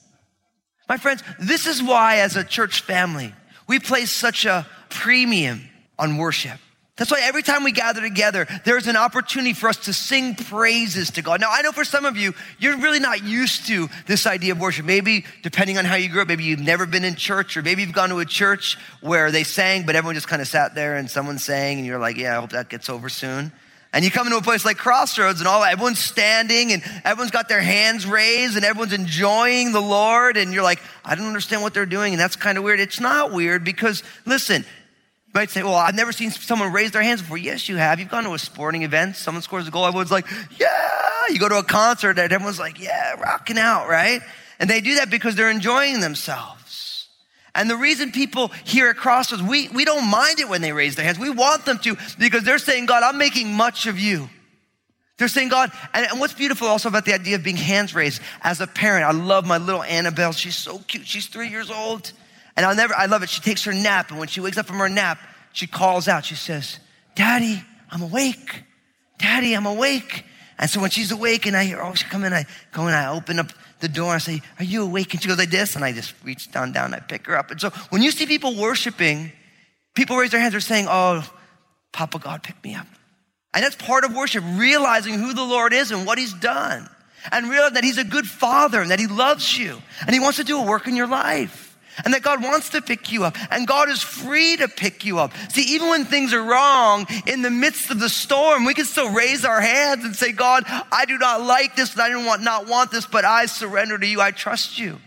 My 0.87 0.97
friends, 0.97 1.21
this 1.37 1.67
is 1.67 1.83
why, 1.83 2.17
as 2.17 2.35
a 2.35 2.43
church 2.43 2.81
family, 2.81 3.33
we 3.67 3.79
place 3.79 4.09
such 4.11 4.45
a 4.45 4.65
premium 4.89 5.69
on 5.99 6.17
worship. 6.17 6.59
That's 6.99 7.11
why 7.11 7.21
every 7.23 7.43
time 7.43 7.63
we 7.63 7.71
gather 7.71 8.01
together, 8.01 8.45
there's 8.65 8.87
an 8.87 8.97
opportunity 8.97 9.53
for 9.53 9.69
us 9.69 9.77
to 9.85 9.93
sing 9.93 10.35
praises 10.35 11.11
to 11.11 11.21
God. 11.21 11.39
Now, 11.39 11.47
I 11.49 11.61
know 11.61 11.71
for 11.71 11.85
some 11.85 12.03
of 12.03 12.17
you, 12.17 12.33
you're 12.59 12.77
really 12.77 12.99
not 12.99 13.23
used 13.23 13.67
to 13.67 13.87
this 14.05 14.27
idea 14.27 14.51
of 14.51 14.59
worship. 14.59 14.85
Maybe, 14.85 15.23
depending 15.41 15.77
on 15.77 15.85
how 15.85 15.95
you 15.95 16.09
grew 16.09 16.21
up, 16.21 16.27
maybe 16.27 16.43
you've 16.43 16.59
never 16.59 16.85
been 16.85 17.05
in 17.05 17.15
church, 17.15 17.55
or 17.55 17.61
maybe 17.61 17.83
you've 17.83 17.93
gone 17.93 18.09
to 18.09 18.19
a 18.19 18.25
church 18.25 18.77
where 18.99 19.31
they 19.31 19.45
sang, 19.45 19.85
but 19.85 19.95
everyone 19.95 20.15
just 20.15 20.27
kind 20.27 20.41
of 20.41 20.49
sat 20.49 20.75
there 20.75 20.97
and 20.97 21.09
someone 21.09 21.37
sang, 21.37 21.77
and 21.77 21.87
you're 21.87 21.99
like, 21.99 22.17
yeah, 22.17 22.37
I 22.37 22.41
hope 22.41 22.49
that 22.49 22.67
gets 22.67 22.89
over 22.89 23.07
soon. 23.07 23.53
And 23.93 24.05
you 24.05 24.11
come 24.11 24.27
into 24.27 24.37
a 24.37 24.41
place 24.41 24.65
like 24.65 24.77
Crossroads 24.77 25.39
and 25.39 25.47
all 25.47 25.63
everyone's 25.63 25.97
standing 25.97 26.73
and 26.73 26.83
everyone's 27.03 27.31
got 27.31 27.49
their 27.49 27.61
hands 27.61 28.05
raised 28.05 28.55
and 28.55 28.63
everyone's 28.63 28.93
enjoying 28.93 29.71
the 29.71 29.81
Lord 29.81 30.37
and 30.37 30.53
you're 30.53 30.63
like, 30.63 30.79
I 31.03 31.15
don't 31.15 31.25
understand 31.25 31.63
what 31.63 31.73
they're 31.73 31.87
doing 31.87 32.13
and 32.13 32.19
that's 32.19 32.35
kind 32.35 32.59
of 32.59 32.63
weird. 32.63 32.79
It's 32.79 32.99
not 32.99 33.31
weird 33.31 33.63
because 33.63 34.03
listen, 34.27 34.63
you 35.29 35.39
might 35.39 35.51
say, 35.51 35.61
well, 35.61 35.75
I've 35.75 35.93
never 35.93 36.11
seen 36.11 36.31
someone 36.31 36.73
raise 36.73 36.89
their 36.89 37.03
hands 37.03 37.21
before. 37.21 37.37
Yes, 37.37 37.69
you 37.69 37.75
have. 37.75 37.99
You've 37.99 38.09
gone 38.09 38.23
to 38.23 38.33
a 38.33 38.39
sporting 38.39 38.81
event, 38.81 39.15
someone 39.15 39.43
scores 39.43 39.67
a 39.67 39.71
goal, 39.71 39.85
everyone's 39.85 40.09
like, 40.09 40.25
yeah. 40.57 40.89
You 41.29 41.37
go 41.37 41.47
to 41.47 41.59
a 41.59 41.63
concert 41.63 42.17
and 42.17 42.33
everyone's 42.33 42.57
like, 42.57 42.81
yeah, 42.81 43.13
rocking 43.13 43.59
out, 43.59 43.87
right? 43.87 44.21
And 44.59 44.67
they 44.67 44.81
do 44.81 44.95
that 44.95 45.11
because 45.11 45.35
they're 45.35 45.51
enjoying 45.51 45.99
themselves. 45.99 47.07
And 47.53 47.69
the 47.69 47.75
reason 47.75 48.11
people 48.11 48.47
here 48.63 48.89
at 48.89 48.97
Crossroads, 48.97 49.43
we, 49.43 49.67
we 49.69 49.85
don't 49.85 50.09
mind 50.09 50.39
it 50.39 50.49
when 50.49 50.61
they 50.61 50.71
raise 50.71 50.95
their 50.95 51.05
hands. 51.05 51.19
We 51.19 51.29
want 51.29 51.63
them 51.65 51.77
to 51.79 51.95
because 52.17 52.43
they're 52.43 52.57
saying, 52.57 52.87
God, 52.87 53.03
I'm 53.03 53.19
making 53.19 53.53
much 53.53 53.85
of 53.85 53.99
you. 53.99 54.29
They're 55.17 55.27
saying, 55.27 55.49
God, 55.49 55.71
and, 55.93 56.07
and 56.09 56.19
what's 56.19 56.33
beautiful 56.33 56.67
also 56.67 56.89
about 56.89 57.05
the 57.05 57.13
idea 57.13 57.35
of 57.35 57.43
being 57.43 57.57
hands 57.57 57.93
raised 57.93 58.21
as 58.41 58.61
a 58.61 58.67
parent, 58.67 59.05
I 59.05 59.11
love 59.11 59.45
my 59.45 59.57
little 59.57 59.83
Annabelle. 59.83 60.31
She's 60.31 60.55
so 60.55 60.79
cute. 60.79 61.05
She's 61.05 61.27
three 61.27 61.49
years 61.49 61.69
old. 61.69 62.13
And 62.59 62.65
I'll 62.65 62.75
never, 62.75 62.93
I 62.93 63.05
love 63.05 63.23
it. 63.23 63.29
She 63.29 63.39
takes 63.39 63.63
her 63.63 63.71
nap, 63.71 64.09
and 64.09 64.19
when 64.19 64.27
she 64.27 64.41
wakes 64.41 64.57
up 64.57 64.65
from 64.65 64.79
her 64.79 64.89
nap, 64.89 65.17
she 65.53 65.65
calls 65.65 66.09
out. 66.09 66.25
She 66.25 66.35
says, 66.35 66.77
Daddy, 67.15 67.63
I'm 67.89 68.01
awake. 68.01 68.63
Daddy, 69.17 69.53
I'm 69.53 69.65
awake. 69.65 70.25
And 70.57 70.69
so 70.69 70.81
when 70.81 70.89
she's 70.89 71.09
awake 71.09 71.45
and 71.45 71.55
I 71.55 71.63
hear, 71.63 71.81
oh, 71.81 71.93
she 71.93 72.03
come 72.07 72.25
in, 72.25 72.33
I 72.33 72.43
go 72.73 72.87
and 72.87 72.93
I 72.93 73.15
open 73.15 73.39
up 73.39 73.53
the 73.79 73.87
door 73.87 74.07
and 74.07 74.15
I 74.15 74.17
say, 74.17 74.41
Are 74.57 74.65
you 74.65 74.83
awake? 74.83 75.13
And 75.13 75.23
she 75.23 75.29
goes 75.29 75.37
like 75.37 75.51
this, 75.51 75.77
and 75.77 75.85
I 75.85 75.93
just 75.93 76.13
reach 76.21 76.51
down, 76.51 76.73
down, 76.73 76.93
I 76.93 76.99
pick 76.99 77.27
her 77.27 77.37
up. 77.37 77.49
And 77.49 77.61
so 77.61 77.69
when 77.91 78.01
you 78.01 78.11
see 78.11 78.25
people 78.25 78.53
worshiping, 78.57 79.31
people 79.95 80.17
raise 80.17 80.31
their 80.31 80.41
hands, 80.41 80.51
they're 80.51 80.59
saying, 80.59 80.87
Oh, 80.89 81.25
Papa 81.93 82.19
God, 82.19 82.43
pick 82.43 82.61
me 82.61 82.75
up. 82.75 82.87
And 83.53 83.63
that's 83.63 83.77
part 83.77 84.03
of 84.03 84.13
worship, 84.13 84.43
realizing 84.55 85.13
who 85.13 85.33
the 85.33 85.45
Lord 85.45 85.71
is 85.71 85.91
and 85.91 86.05
what 86.05 86.17
He's 86.17 86.33
done. 86.33 86.89
And 87.31 87.49
realize 87.49 87.71
that 87.71 87.85
He's 87.85 87.97
a 87.97 88.03
good 88.03 88.27
Father 88.27 88.81
and 88.81 88.91
that 88.91 88.99
He 88.99 89.07
loves 89.07 89.57
you 89.57 89.81
and 90.01 90.13
He 90.13 90.19
wants 90.19 90.39
to 90.39 90.43
do 90.43 90.59
a 90.59 90.65
work 90.65 90.85
in 90.85 90.97
your 90.97 91.07
life 91.07 91.68
and 92.05 92.13
that 92.13 92.21
God 92.21 92.43
wants 92.43 92.69
to 92.69 92.81
pick 92.81 93.11
you 93.11 93.23
up 93.23 93.37
and 93.51 93.67
God 93.67 93.89
is 93.89 94.01
free 94.01 94.57
to 94.57 94.67
pick 94.67 95.05
you 95.05 95.19
up. 95.19 95.33
See, 95.49 95.75
even 95.75 95.89
when 95.89 96.05
things 96.05 96.33
are 96.33 96.43
wrong 96.43 97.07
in 97.27 97.41
the 97.41 97.49
midst 97.49 97.91
of 97.91 97.99
the 97.99 98.09
storm, 98.09 98.65
we 98.65 98.73
can 98.73 98.85
still 98.85 99.11
raise 99.11 99.45
our 99.45 99.61
hands 99.61 100.05
and 100.05 100.15
say, 100.15 100.31
God, 100.31 100.63
I 100.91 101.05
do 101.05 101.17
not 101.17 101.41
like 101.41 101.75
this 101.75 101.93
and 101.93 102.01
I 102.01 102.09
do 102.09 102.25
want, 102.25 102.43
not 102.43 102.67
want 102.67 102.91
this, 102.91 103.05
but 103.05 103.25
I 103.25 103.45
surrender 103.45 103.97
to 103.97 104.07
you. 104.07 104.21
I 104.21 104.31
trust 104.31 104.79
you. 104.79 104.99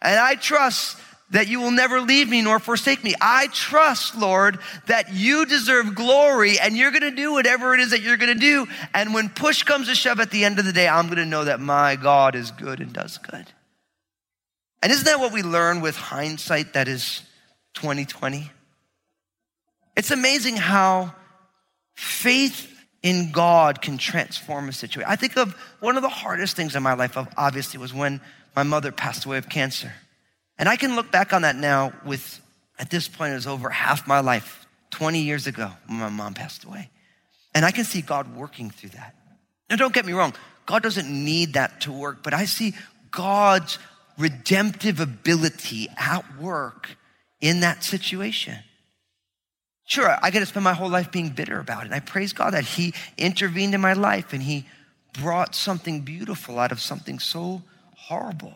And 0.00 0.18
I 0.18 0.34
trust 0.34 0.98
that 1.30 1.48
you 1.48 1.60
will 1.60 1.70
never 1.70 2.00
leave 2.00 2.28
me 2.28 2.42
nor 2.42 2.58
forsake 2.58 3.04
me. 3.04 3.14
I 3.20 3.48
trust, 3.48 4.16
Lord, 4.16 4.58
that 4.86 5.12
you 5.12 5.44
deserve 5.44 5.94
glory 5.94 6.58
and 6.58 6.76
you're 6.76 6.90
going 6.90 7.02
to 7.02 7.10
do 7.10 7.32
whatever 7.32 7.74
it 7.74 7.80
is 7.80 7.90
that 7.90 8.00
you're 8.00 8.16
going 8.16 8.32
to 8.32 8.40
do. 8.40 8.66
And 8.94 9.12
when 9.12 9.28
push 9.28 9.62
comes 9.62 9.88
to 9.88 9.94
shove 9.94 10.20
at 10.20 10.30
the 10.30 10.44
end 10.44 10.58
of 10.58 10.64
the 10.64 10.72
day, 10.72 10.88
I'm 10.88 11.06
going 11.06 11.18
to 11.18 11.26
know 11.26 11.44
that 11.44 11.60
my 11.60 11.96
God 11.96 12.34
is 12.34 12.50
good 12.50 12.80
and 12.80 12.92
does 12.92 13.18
good. 13.18 13.46
And 14.82 14.92
isn't 14.92 15.04
that 15.04 15.20
what 15.20 15.32
we 15.32 15.42
learn 15.42 15.80
with 15.80 15.96
hindsight 15.96 16.74
that 16.74 16.88
is 16.88 17.22
2020? 17.74 18.50
It's 19.96 20.10
amazing 20.10 20.56
how 20.56 21.14
faith 21.94 22.72
in 23.02 23.32
God 23.32 23.82
can 23.82 23.98
transform 23.98 24.68
a 24.68 24.72
situation. 24.72 25.10
I 25.10 25.16
think 25.16 25.36
of 25.36 25.54
one 25.80 25.96
of 25.96 26.02
the 26.02 26.08
hardest 26.08 26.56
things 26.56 26.76
in 26.76 26.82
my 26.82 26.94
life, 26.94 27.16
obviously, 27.36 27.78
was 27.80 27.92
when 27.92 28.20
my 28.54 28.62
mother 28.62 28.92
passed 28.92 29.24
away 29.24 29.38
of 29.38 29.48
cancer. 29.48 29.92
And 30.58 30.68
I 30.68 30.76
can 30.76 30.96
look 30.96 31.10
back 31.10 31.32
on 31.32 31.42
that 31.42 31.56
now 31.56 31.92
with, 32.04 32.40
at 32.78 32.90
this 32.90 33.08
point, 33.08 33.32
it 33.32 33.36
was 33.36 33.46
over 33.46 33.70
half 33.70 34.06
my 34.06 34.20
life, 34.20 34.66
20 34.90 35.20
years 35.20 35.46
ago 35.46 35.70
when 35.86 35.98
my 35.98 36.08
mom 36.08 36.34
passed 36.34 36.64
away. 36.64 36.90
And 37.54 37.64
I 37.64 37.70
can 37.70 37.84
see 37.84 38.02
God 38.02 38.36
working 38.36 38.70
through 38.70 38.90
that. 38.90 39.14
Now, 39.70 39.76
don't 39.76 39.92
get 39.92 40.06
me 40.06 40.12
wrong, 40.12 40.34
God 40.66 40.82
doesn't 40.82 41.08
need 41.08 41.54
that 41.54 41.82
to 41.82 41.92
work, 41.92 42.22
but 42.22 42.34
I 42.34 42.44
see 42.44 42.74
God's 43.10 43.78
redemptive 44.18 45.00
ability 45.00 45.88
at 45.96 46.24
work 46.38 46.96
in 47.40 47.60
that 47.60 47.84
situation. 47.84 48.56
Sure, 49.84 50.16
I 50.22 50.30
get 50.30 50.40
to 50.40 50.46
spend 50.46 50.64
my 50.64 50.74
whole 50.74 50.90
life 50.90 51.10
being 51.10 51.30
bitter 51.30 51.58
about 51.58 51.82
it. 51.82 51.86
And 51.86 51.94
I 51.94 52.00
praise 52.00 52.32
God 52.32 52.52
that 52.52 52.64
He 52.64 52.92
intervened 53.16 53.74
in 53.74 53.80
my 53.80 53.94
life 53.94 54.32
and 54.32 54.42
He 54.42 54.66
brought 55.14 55.54
something 55.54 56.02
beautiful 56.02 56.58
out 56.58 56.72
of 56.72 56.80
something 56.80 57.18
so 57.18 57.62
horrible. 57.96 58.52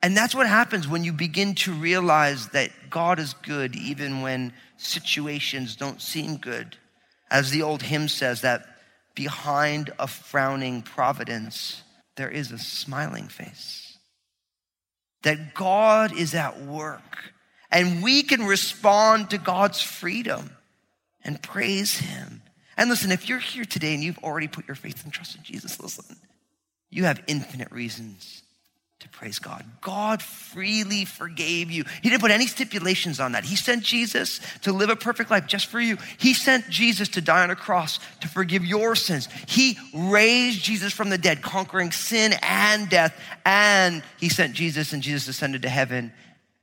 And 0.00 0.16
that's 0.16 0.34
what 0.34 0.46
happens 0.46 0.86
when 0.86 1.04
you 1.04 1.12
begin 1.12 1.54
to 1.56 1.72
realize 1.72 2.48
that 2.48 2.70
God 2.88 3.18
is 3.18 3.34
good 3.34 3.74
even 3.74 4.22
when 4.22 4.52
situations 4.76 5.76
don't 5.76 6.00
seem 6.00 6.36
good. 6.36 6.76
As 7.30 7.50
the 7.50 7.62
old 7.62 7.82
hymn 7.82 8.08
says, 8.08 8.40
that 8.42 8.64
behind 9.14 9.92
a 9.98 10.06
frowning 10.06 10.82
providence, 10.82 11.82
there 12.16 12.30
is 12.30 12.52
a 12.52 12.58
smiling 12.58 13.26
face 13.26 13.87
that 15.22 15.54
God 15.54 16.12
is 16.12 16.34
at 16.34 16.60
work 16.62 17.32
and 17.70 18.02
we 18.02 18.22
can 18.22 18.44
respond 18.44 19.30
to 19.30 19.38
God's 19.38 19.80
freedom 19.80 20.50
and 21.22 21.42
praise 21.42 21.98
Him. 21.98 22.42
And 22.76 22.88
listen, 22.88 23.12
if 23.12 23.28
you're 23.28 23.38
here 23.38 23.64
today 23.64 23.94
and 23.94 24.02
you've 24.02 24.18
already 24.18 24.48
put 24.48 24.66
your 24.68 24.76
faith 24.76 25.04
and 25.04 25.12
trust 25.12 25.36
in 25.36 25.42
Jesus, 25.42 25.80
listen, 25.80 26.16
you 26.90 27.04
have 27.04 27.22
infinite 27.26 27.70
reasons 27.70 28.42
to 29.00 29.08
praise 29.10 29.38
God. 29.38 29.64
God 29.80 30.20
freely 30.22 31.04
forgave 31.04 31.70
you. 31.70 31.84
He 32.02 32.08
didn't 32.08 32.20
put 32.20 32.32
any 32.32 32.46
stipulations 32.46 33.20
on 33.20 33.32
that. 33.32 33.44
He 33.44 33.54
sent 33.54 33.84
Jesus 33.84 34.40
to 34.62 34.72
live 34.72 34.90
a 34.90 34.96
perfect 34.96 35.30
life 35.30 35.46
just 35.46 35.66
for 35.66 35.80
you. 35.80 35.98
He 36.18 36.34
sent 36.34 36.68
Jesus 36.68 37.08
to 37.10 37.20
die 37.20 37.42
on 37.42 37.50
a 37.50 37.56
cross 37.56 38.00
to 38.20 38.28
forgive 38.28 38.64
your 38.64 38.96
sins. 38.96 39.28
He 39.46 39.78
raised 39.94 40.62
Jesus 40.62 40.92
from 40.92 41.10
the 41.10 41.18
dead, 41.18 41.42
conquering 41.42 41.92
sin 41.92 42.34
and 42.42 42.88
death. 42.88 43.18
And 43.44 44.02
he 44.18 44.28
sent 44.28 44.54
Jesus, 44.54 44.92
and 44.92 45.02
Jesus 45.02 45.28
ascended 45.28 45.62
to 45.62 45.68
heaven, 45.68 46.12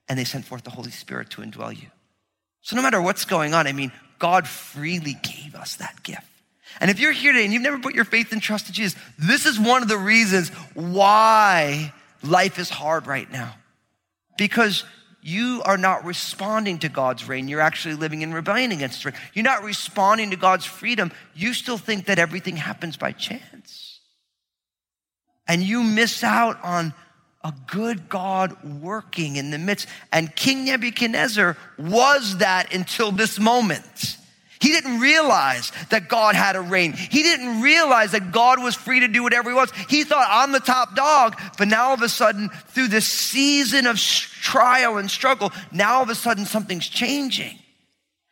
and 0.09 0.19
they 0.19 0.25
sent 0.25 0.45
forth 0.45 0.63
the 0.63 0.71
Holy 0.71 0.91
Spirit 0.91 1.29
to 1.31 1.41
indwell 1.41 1.73
you. 1.73 1.87
So 2.61 2.75
no 2.75 2.81
matter 2.81 3.01
what's 3.01 3.25
going 3.25 3.53
on, 3.53 3.65
I 3.65 3.71
mean, 3.71 3.93
God 4.19 4.47
freely 4.47 5.17
gave 5.23 5.55
us 5.55 5.77
that 5.77 6.03
gift. 6.03 6.23
And 6.81 6.91
if 6.91 6.99
you're 6.99 7.13
here 7.13 7.31
today 7.31 7.45
and 7.45 7.53
you've 7.53 7.61
never 7.61 7.79
put 7.79 7.95
your 7.95 8.03
faith 8.03 8.33
and 8.33 8.41
trust 8.41 8.67
in 8.67 8.73
Jesus, 8.73 8.99
this 9.17 9.45
is 9.45 9.57
one 9.57 9.81
of 9.81 9.87
the 9.87 9.97
reasons 9.97 10.49
why 10.73 11.93
life 12.25 12.59
is 12.59 12.69
hard 12.69 13.07
right 13.07 13.31
now 13.31 13.55
because 14.37 14.83
you 15.21 15.61
are 15.65 15.77
not 15.77 16.05
responding 16.05 16.79
to 16.79 16.89
God's 16.89 17.27
reign. 17.27 17.47
You're 17.47 17.61
actually 17.61 17.95
living 17.95 18.21
in 18.21 18.33
rebellion 18.33 18.71
against 18.71 19.03
reign. 19.03 19.15
You're 19.33 19.43
not 19.43 19.63
responding 19.63 20.29
to 20.31 20.35
God's 20.35 20.65
freedom. 20.65 21.11
You 21.33 21.53
still 21.53 21.79
think 21.79 22.05
that 22.05 22.19
everything 22.19 22.57
happens 22.57 22.95
by 22.95 23.11
chance. 23.11 23.99
And 25.47 25.63
you 25.63 25.83
miss 25.83 26.23
out 26.23 26.63
on 26.63 26.93
a 27.43 27.53
good 27.67 28.09
God 28.09 28.81
working 28.81 29.35
in 29.35 29.51
the 29.51 29.57
midst. 29.57 29.87
And 30.11 30.35
King 30.35 30.65
Nebuchadnezzar 30.65 31.57
was 31.77 32.37
that 32.37 32.73
until 32.73 33.11
this 33.11 33.39
moment. 33.39 34.17
He 34.65 34.71
didn't 34.71 34.99
realize 34.99 35.71
that 35.91 36.09
God 36.09 36.33
had 36.33 36.55
a 36.55 36.61
reign. 36.61 36.93
He 36.93 37.21
didn't 37.21 37.61
realize 37.61 38.13
that 38.13 38.31
God 38.31 38.63
was 38.63 38.73
free 38.73 39.01
to 39.01 39.07
do 39.07 39.21
whatever 39.21 39.51
he 39.51 39.55
wants. 39.55 39.71
He 39.89 40.03
thought, 40.03 40.27
I'm 40.27 40.51
the 40.51 40.59
top 40.59 40.95
dog. 40.95 41.39
But 41.59 41.67
now 41.67 41.89
all 41.89 41.93
of 41.93 42.01
a 42.01 42.09
sudden, 42.09 42.49
through 42.69 42.87
this 42.87 43.05
season 43.05 43.85
of 43.85 43.99
trial 43.99 44.97
and 44.97 45.11
struggle, 45.11 45.53
now 45.71 45.97
all 45.97 46.01
of 46.01 46.09
a 46.09 46.15
sudden 46.15 46.45
something's 46.45 46.89
changing. 46.89 47.59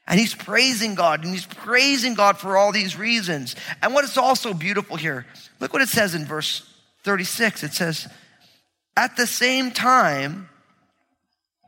And 0.08 0.20
he's 0.20 0.34
praising 0.34 0.96
God 0.96 1.24
and 1.24 1.32
he's 1.32 1.46
praising 1.46 2.16
God 2.16 2.40
for 2.40 2.58
all 2.58 2.72
these 2.72 2.98
reasons. 2.98 3.56
And 3.84 3.94
what 3.94 4.04
is 4.04 4.18
also 4.18 4.56
beautiful 4.56 4.98
here, 4.98 5.28
look 5.60 5.72
what 5.72 5.84
it 5.84 5.90
says 5.90 6.16
in 6.16 6.26
verse 6.26 6.68
36. 7.04 7.62
It 7.62 7.74
says, 7.74 8.08
At 8.98 9.18
the 9.18 9.28
same 9.28 9.70
time, 9.70 10.50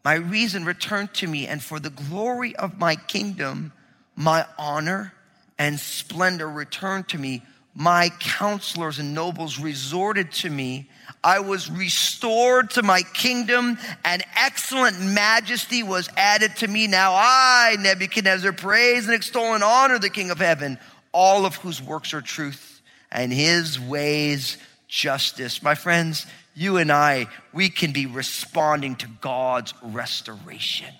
my 0.03 0.15
reason 0.15 0.65
returned 0.65 1.13
to 1.15 1.27
me, 1.27 1.45
and 1.45 1.61
for 1.61 1.79
the 1.79 1.91
glory 1.91 2.55
of 2.55 2.79
my 2.79 2.95
kingdom, 2.95 3.71
my 4.15 4.45
honor 4.57 5.13
and 5.57 5.79
splendor 5.79 6.49
returned 6.49 7.09
to 7.09 7.17
me. 7.17 7.43
My 7.73 8.09
counselors 8.19 8.99
and 8.99 9.13
nobles 9.13 9.59
resorted 9.59 10.31
to 10.33 10.49
me. 10.49 10.89
I 11.23 11.39
was 11.39 11.69
restored 11.69 12.69
to 12.71 12.83
my 12.83 13.01
kingdom, 13.01 13.77
and 14.05 14.23
excellent 14.37 15.01
majesty 15.01 15.83
was 15.83 16.07
added 16.15 16.55
to 16.57 16.67
me. 16.67 16.87
Now 16.87 17.13
I, 17.13 17.75
Nebuchadnezzar, 17.79 18.53
praise 18.53 19.05
and 19.05 19.13
extol 19.13 19.55
and 19.55 19.63
honor 19.63 19.99
the 19.99 20.09
King 20.09 20.29
of 20.29 20.37
heaven, 20.37 20.77
all 21.11 21.45
of 21.45 21.55
whose 21.55 21.81
works 21.81 22.13
are 22.13 22.21
truth 22.21 22.81
and 23.11 23.31
his 23.33 23.79
ways 23.79 24.57
justice. 24.87 25.63
My 25.63 25.75
friends, 25.75 26.25
you 26.53 26.77
and 26.77 26.91
I, 26.91 27.27
we 27.53 27.69
can 27.69 27.91
be 27.91 28.05
responding 28.05 28.95
to 28.97 29.07
God's 29.19 29.73
restoration. 29.81 30.93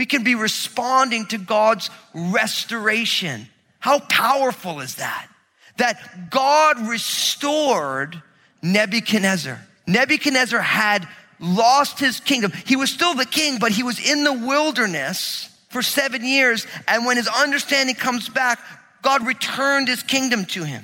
We 0.00 0.06
can 0.06 0.24
be 0.24 0.34
responding 0.34 1.26
to 1.26 1.36
God's 1.36 1.90
restoration. 2.14 3.46
How 3.80 3.98
powerful 3.98 4.80
is 4.80 4.94
that? 4.94 5.28
That 5.76 6.30
God 6.30 6.88
restored 6.88 8.22
Nebuchadnezzar. 8.62 9.60
Nebuchadnezzar 9.86 10.58
had 10.58 11.06
lost 11.38 11.98
his 11.98 12.18
kingdom. 12.18 12.50
He 12.64 12.76
was 12.76 12.90
still 12.90 13.12
the 13.14 13.26
king, 13.26 13.58
but 13.58 13.72
he 13.72 13.82
was 13.82 14.00
in 14.00 14.24
the 14.24 14.32
wilderness 14.32 15.54
for 15.68 15.82
seven 15.82 16.24
years. 16.24 16.66
And 16.88 17.04
when 17.04 17.18
his 17.18 17.28
understanding 17.28 17.94
comes 17.94 18.30
back, 18.30 18.58
God 19.02 19.26
returned 19.26 19.88
his 19.88 20.02
kingdom 20.02 20.46
to 20.46 20.64
him. 20.64 20.82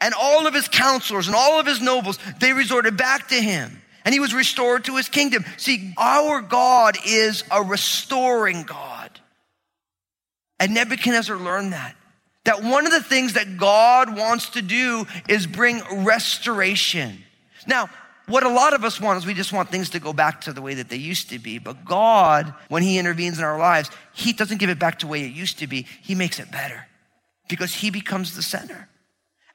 And 0.00 0.14
all 0.18 0.46
of 0.46 0.54
his 0.54 0.66
counselors 0.66 1.26
and 1.26 1.36
all 1.36 1.60
of 1.60 1.66
his 1.66 1.82
nobles, 1.82 2.18
they 2.40 2.54
resorted 2.54 2.96
back 2.96 3.28
to 3.28 3.34
him 3.34 3.82
and 4.06 4.12
he 4.12 4.20
was 4.20 4.32
restored 4.32 4.84
to 4.84 4.96
his 4.96 5.08
kingdom. 5.08 5.44
See, 5.56 5.92
our 5.98 6.40
God 6.40 6.96
is 7.04 7.42
a 7.50 7.60
restoring 7.60 8.62
God. 8.62 9.10
And 10.60 10.72
Nebuchadnezzar 10.74 11.36
learned 11.36 11.72
that. 11.72 11.96
That 12.44 12.62
one 12.62 12.86
of 12.86 12.92
the 12.92 13.02
things 13.02 13.32
that 13.32 13.58
God 13.58 14.16
wants 14.16 14.50
to 14.50 14.62
do 14.62 15.06
is 15.28 15.48
bring 15.48 15.82
restoration. 16.04 17.24
Now, 17.66 17.90
what 18.26 18.44
a 18.44 18.48
lot 18.48 18.74
of 18.74 18.84
us 18.84 19.00
want 19.00 19.18
is 19.18 19.26
we 19.26 19.34
just 19.34 19.52
want 19.52 19.70
things 19.70 19.90
to 19.90 19.98
go 19.98 20.12
back 20.12 20.42
to 20.42 20.52
the 20.52 20.62
way 20.62 20.74
that 20.74 20.88
they 20.88 20.96
used 20.96 21.30
to 21.30 21.40
be. 21.40 21.58
But 21.58 21.84
God, 21.84 22.54
when 22.68 22.84
He 22.84 22.98
intervenes 22.98 23.38
in 23.38 23.44
our 23.44 23.58
lives, 23.58 23.90
He 24.12 24.32
doesn't 24.32 24.58
give 24.58 24.70
it 24.70 24.78
back 24.78 25.00
to 25.00 25.06
the 25.06 25.10
way 25.10 25.22
it 25.24 25.32
used 25.32 25.58
to 25.58 25.66
be. 25.66 25.84
He 26.02 26.14
makes 26.14 26.38
it 26.38 26.52
better 26.52 26.86
because 27.48 27.74
He 27.74 27.90
becomes 27.90 28.36
the 28.36 28.42
center. 28.42 28.88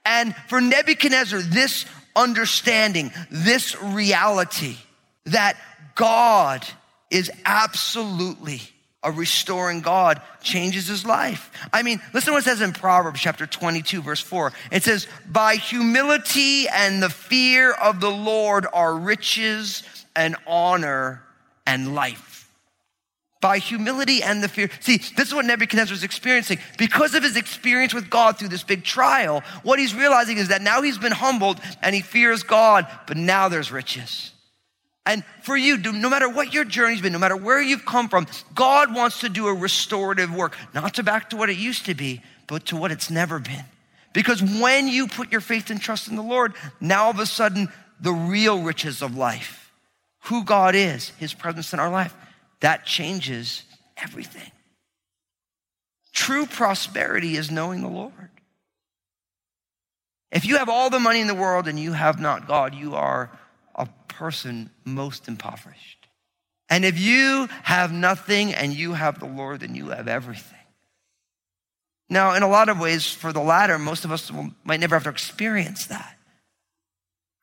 And 0.03 0.36
for 0.50 0.60
Nebuchadnezzar, 0.60 1.39
this 1.41 1.86
understanding, 2.15 3.12
this 3.30 3.82
reality 3.82 4.77
that 5.25 5.58
God 5.96 6.65
is 7.10 7.32
absolutely 7.46 8.62
a 9.03 9.12
restoring 9.12 9.82
God 9.82 10.22
changes 10.41 10.88
his 10.88 11.06
life. 11.06 11.51
I 11.74 11.82
mean, 11.82 12.00
listen 12.13 12.27
to 12.27 12.34
what 12.34 12.44
it 12.44 12.46
says 12.46 12.62
in 12.62 12.72
Proverbs 12.72 13.20
chapter 13.20 13.48
22, 13.48 14.01
verse 14.01 14.20
4. 14.20 14.53
It 14.72 14.84
says, 14.84 15.08
By 15.30 15.56
humility 15.56 16.68
and 16.70 17.01
the 17.01 17.09
fear 17.09 17.72
of 17.72 18.00
the 18.00 18.12
Lord 18.12 18.68
are 18.72 18.96
riches 18.96 19.83
and 20.16 20.35
honor 20.46 21.24
and 21.66 21.96
life 21.96 22.30
by 23.42 23.58
humility 23.58 24.24
and 24.24 24.44
the 24.44 24.48
fear. 24.48 24.70
See, 24.80 24.98
this 24.98 25.27
is 25.27 25.34
what 25.34 25.46
Nebuchadnezzar 25.46 25.94
is 25.94 26.04
experiencing. 26.04 26.60
Because 26.77 27.16
of 27.16 27.24
his 27.24 27.36
experience 27.36 27.94
with 27.94 28.10
God 28.10 28.38
through 28.38 28.50
this 28.50 28.64
big 28.64 28.84
trial, 28.84 29.42
what 29.64 29.80
he's 29.80 29.96
realizing 29.96 30.38
is 30.38 30.50
that 30.50 30.62
now 30.62 30.82
he's 30.82 31.00
been 31.00 31.12
humbled 31.12 31.60
and 31.82 31.94
he 31.96 32.01
fears 32.01 32.44
God, 32.44 32.88
but 33.08 33.18
now 33.18 33.50
there's 33.50 33.72
riches. 33.72 34.32
And 35.06 35.24
for 35.42 35.58
you, 35.58 35.77
no 35.77 36.10
matter 36.10 36.30
what 36.30 36.54
your 36.54 36.64
journey's 36.64 37.01
been, 37.01 37.14
no 37.14 37.20
matter 37.20 37.36
where 37.36 37.60
you've 37.60 37.86
come 37.86 38.08
from, 38.08 38.27
God 38.54 38.94
wants 38.94 39.22
to 39.22 39.30
do 39.30 39.48
a 39.48 39.54
restorative 39.54 40.34
work, 40.34 40.56
not 40.75 40.94
to 40.94 41.04
back 41.04 41.32
to 41.32 41.38
what 41.38 41.50
it 41.50 41.58
used 41.58 41.88
to 41.88 41.96
be, 41.96 42.22
but 42.48 42.68
to 42.68 42.75
what 42.75 42.92
it's 42.92 43.10
never 43.10 43.40
been. 43.40 43.66
Because 44.14 44.44
when 44.44 44.88
you 44.88 45.08
put 45.08 45.32
your 45.32 45.42
faith 45.42 45.72
and 45.72 45.82
trust 45.82 46.08
in 46.08 46.16
the 46.16 46.22
Lord, 46.22 46.54
now 46.80 47.06
all 47.06 47.10
of 47.12 47.20
a 47.20 47.25
sudden, 47.25 47.70
the 48.00 48.12
real 48.12 48.62
riches 48.62 49.01
of 49.01 49.16
life, 49.16 49.72
who 50.25 50.44
God 50.44 50.75
is, 50.75 51.10
his 51.18 51.34
presence 51.34 51.74
in 51.74 51.80
our 51.80 51.90
life, 51.90 52.14
that 52.61 52.85
changes 52.85 53.63
everything. 53.97 54.51
True 56.13 56.45
prosperity 56.45 57.35
is 57.35 57.51
knowing 57.51 57.81
the 57.81 57.87
Lord. 57.87 58.29
If 60.31 60.45
you 60.45 60.57
have 60.57 60.69
all 60.69 60.89
the 60.89 61.00
money 61.00 61.19
in 61.19 61.27
the 61.27 61.35
world 61.35 61.67
and 61.67 61.79
you 61.79 61.93
have 61.93 62.19
not 62.19 62.47
God, 62.47 62.74
you 62.74 62.95
are 62.95 63.29
a 63.75 63.87
person 64.07 64.69
most 64.85 65.27
impoverished. 65.27 66.07
And 66.69 66.85
if 66.85 66.97
you 66.97 67.50
have 67.63 67.91
nothing 67.91 68.53
and 68.53 68.74
you 68.74 68.93
have 68.93 69.19
the 69.19 69.25
Lord, 69.25 69.59
then 69.59 69.75
you 69.75 69.89
have 69.89 70.07
everything. 70.07 70.57
Now, 72.09 72.33
in 72.33 72.43
a 72.43 72.47
lot 72.47 72.69
of 72.69 72.79
ways, 72.79 73.11
for 73.11 73.33
the 73.33 73.41
latter, 73.41 73.77
most 73.77 74.05
of 74.05 74.11
us 74.11 74.31
might 74.63 74.79
never 74.79 74.95
have 74.95 75.03
to 75.03 75.09
experience 75.09 75.87
that. 75.87 76.17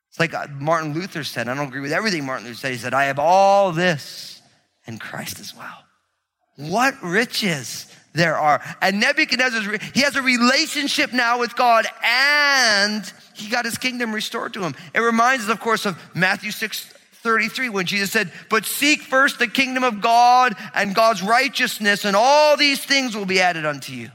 It's 0.09 0.19
like 0.19 0.51
Martin 0.51 0.93
Luther 0.93 1.23
said, 1.23 1.47
I 1.47 1.55
don't 1.55 1.67
agree 1.67 1.81
with 1.81 1.91
everything 1.91 2.25
Martin 2.25 2.47
Luther 2.47 2.59
said. 2.59 2.71
He 2.71 2.77
said, 2.77 2.93
I 2.93 3.05
have 3.05 3.19
all 3.19 3.71
this 3.71 4.38
and 4.89 4.99
Christ 4.99 5.39
as 5.39 5.55
well. 5.55 5.85
What 6.57 7.01
riches 7.01 7.87
there 8.13 8.37
are. 8.37 8.61
And 8.81 8.99
Nebuchadnezzar, 8.99 9.77
he 9.93 10.01
has 10.01 10.17
a 10.17 10.21
relationship 10.21 11.13
now 11.13 11.39
with 11.39 11.55
God 11.55 11.85
and 12.03 13.13
he 13.35 13.49
got 13.49 13.63
his 13.63 13.77
kingdom 13.77 14.11
restored 14.11 14.53
to 14.55 14.63
him. 14.63 14.75
It 14.93 14.99
reminds 14.99 15.45
us, 15.45 15.51
of 15.51 15.61
course, 15.61 15.85
of 15.85 15.97
Matthew 16.13 16.51
6 16.51 16.93
33 17.21 17.69
when 17.69 17.85
Jesus 17.85 18.11
said, 18.11 18.31
But 18.49 18.65
seek 18.65 19.01
first 19.01 19.39
the 19.39 19.47
kingdom 19.47 19.83
of 19.83 20.01
God 20.01 20.55
and 20.73 20.95
God's 20.95 21.21
righteousness, 21.21 22.05
and 22.05 22.15
all 22.15 22.55
these 22.55 22.83
things 22.83 23.15
will 23.15 23.25
be 23.25 23.41
added 23.41 23.65
unto 23.65 23.91
you. 23.91 24.09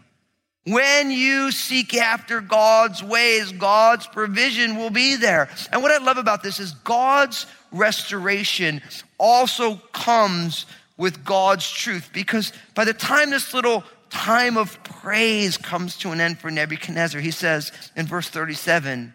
When 0.66 1.10
you 1.10 1.52
seek 1.52 1.94
after 1.94 2.40
God's 2.40 3.02
ways, 3.02 3.52
God's 3.52 4.06
provision 4.06 4.76
will 4.76 4.90
be 4.90 5.16
there. 5.16 5.50
And 5.70 5.82
what 5.82 5.92
I 5.92 6.02
love 6.02 6.16
about 6.16 6.42
this 6.42 6.58
is 6.58 6.72
God's 6.72 7.46
restoration 7.70 8.80
also 9.18 9.76
comes 9.92 10.64
with 10.96 11.24
God's 11.24 11.70
truth 11.70 12.10
because 12.14 12.52
by 12.74 12.84
the 12.84 12.94
time 12.94 13.30
this 13.30 13.52
little 13.52 13.84
time 14.08 14.56
of 14.56 14.82
praise 14.84 15.58
comes 15.58 15.98
to 15.98 16.12
an 16.12 16.20
end 16.20 16.38
for 16.38 16.50
Nebuchadnezzar, 16.50 17.20
he 17.20 17.32
says 17.32 17.70
in 17.94 18.06
verse 18.06 18.28
37, 18.28 19.12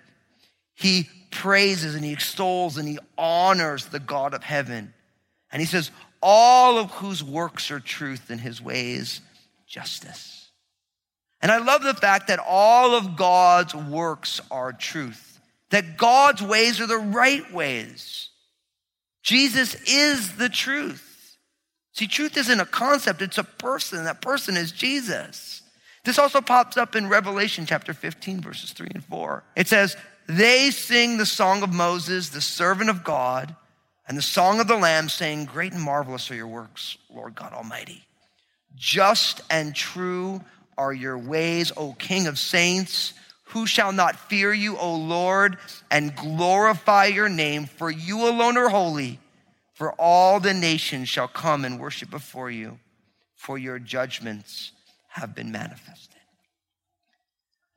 he 0.76 1.10
praises 1.32 1.96
and 1.96 2.06
he 2.06 2.14
extols 2.14 2.78
and 2.78 2.88
he 2.88 3.00
honors 3.18 3.86
the 3.88 4.00
God 4.00 4.36
of 4.36 4.44
heaven. 4.44 4.94
And 5.52 5.62
he 5.62 5.66
says, 5.66 5.90
all 6.22 6.78
of 6.78 6.92
whose 6.92 7.24
works 7.24 7.72
are 7.72 7.80
truth 7.80 8.30
and 8.30 8.40
his 8.40 8.62
ways 8.62 9.22
justice. 9.66 10.39
And 11.42 11.52
I 11.52 11.58
love 11.58 11.84
the 11.84 11.94
fact 11.94 12.28
that 12.28 12.40
all 12.40 12.96
of 12.96 13.16
God's 13.16 13.74
works 13.74 14.42
are 14.52 14.74
truth, 14.74 15.40
that 15.70 15.98
God's 15.98 16.42
ways 16.42 16.82
are 16.82 16.88
the 16.88 16.98
right 16.98 17.52
ways. 17.54 18.30
Jesus 19.24 19.76
is 19.86 20.36
the 20.38 20.50
truth. 20.50 21.38
See, 21.94 22.08
truth 22.08 22.38
isn't 22.38 22.60
a 22.60 22.66
concept, 22.66 23.22
it's 23.22 23.38
a 23.38 23.44
person. 23.44 24.04
That 24.06 24.22
person 24.22 24.58
is 24.58 24.72
Jesus. 24.72 25.62
This 26.06 26.18
also 26.18 26.42
pops 26.42 26.78
up 26.78 26.96
in 26.96 27.10
Revelation 27.10 27.66
chapter 27.66 27.94
15, 27.94 28.42
verses 28.42 28.72
3 28.72 28.88
and 28.96 29.04
4. 29.04 29.44
It 29.56 29.68
says, 29.68 29.98
They 30.28 30.72
sing 30.72 31.18
the 31.18 31.26
song 31.26 31.62
of 31.62 31.74
Moses, 31.74 32.30
the 32.30 32.42
servant 32.42 32.90
of 32.90 33.04
God, 33.04 33.56
and 34.08 34.18
the 34.18 34.22
song 34.22 34.60
of 34.60 34.68
the 34.68 34.78
Lamb, 34.78 35.10
saying, 35.10 35.46
Great 35.46 35.74
and 35.74 35.82
marvelous 35.82 36.32
are 36.32 36.36
your 36.36 36.48
works, 36.48 36.98
Lord 37.14 37.36
God 37.36 37.54
Almighty. 37.54 38.06
Just 38.76 39.42
and 39.50 39.76
true 39.76 40.42
are 40.80 40.94
your 40.94 41.18
ways, 41.18 41.74
O 41.76 41.94
King 41.94 42.26
of 42.26 42.40
saints. 42.40 43.14
Who 43.50 43.68
shall 43.68 43.92
not 43.92 44.30
fear 44.30 44.54
you, 44.54 44.78
O 44.78 44.96
Lord, 44.96 45.58
and 45.92 46.16
glorify 46.16 47.06
your 47.06 47.30
name? 47.30 47.66
For 47.66 47.92
you 47.92 48.28
alone 48.28 48.58
are 48.58 48.70
holy, 48.70 49.20
for 49.74 49.92
all 49.94 50.40
the 50.40 50.54
nations 50.54 51.10
shall 51.10 51.28
come 51.28 51.66
and 51.66 51.80
worship 51.80 52.10
before 52.10 52.50
you, 52.50 52.80
for 53.36 53.58
your 53.58 53.78
judgments 53.78 54.72
have 55.10 55.36
been 55.36 55.52
manifested. 55.52 56.16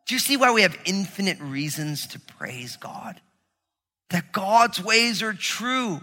Do 0.07 0.15
you 0.15 0.21
see 0.21 0.37
why 0.37 0.53
we 0.53 0.63
have 0.63 0.79
infinite 0.85 1.41
reasons 1.41 2.07
to 2.09 2.21
praise 2.21 2.77
God? 2.77 3.21
That 4.11 4.31
God's 4.31 4.83
ways 4.83 5.23
are 5.23 5.33
true, 5.33 6.03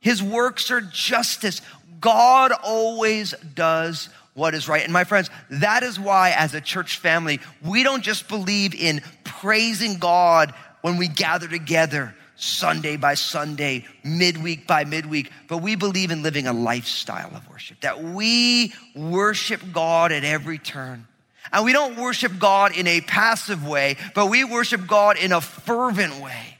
His 0.00 0.22
works 0.22 0.70
are 0.70 0.80
justice. 0.80 1.60
God 2.00 2.52
always 2.62 3.32
does 3.54 4.08
what 4.38 4.54
is 4.54 4.68
right. 4.68 4.84
And 4.84 4.92
my 4.92 5.04
friends, 5.04 5.30
that 5.50 5.82
is 5.82 5.98
why 5.98 6.30
as 6.30 6.54
a 6.54 6.60
church 6.60 6.98
family, 6.98 7.40
we 7.62 7.82
don't 7.82 8.02
just 8.02 8.28
believe 8.28 8.74
in 8.74 9.02
praising 9.24 9.98
God 9.98 10.54
when 10.80 10.96
we 10.96 11.08
gather 11.08 11.48
together 11.48 12.14
Sunday 12.36 12.96
by 12.96 13.14
Sunday, 13.14 13.84
midweek 14.04 14.68
by 14.68 14.84
midweek, 14.84 15.32
but 15.48 15.58
we 15.58 15.74
believe 15.74 16.12
in 16.12 16.22
living 16.22 16.46
a 16.46 16.52
lifestyle 16.52 17.34
of 17.34 17.48
worship, 17.50 17.80
that 17.80 18.00
we 18.00 18.72
worship 18.94 19.60
God 19.72 20.12
at 20.12 20.22
every 20.22 20.58
turn. 20.58 21.08
And 21.52 21.64
we 21.64 21.72
don't 21.72 21.96
worship 21.96 22.38
God 22.38 22.76
in 22.76 22.86
a 22.86 23.00
passive 23.00 23.66
way, 23.66 23.96
but 24.14 24.26
we 24.26 24.44
worship 24.44 24.86
God 24.86 25.18
in 25.18 25.32
a 25.32 25.40
fervent 25.40 26.22
way. 26.22 26.58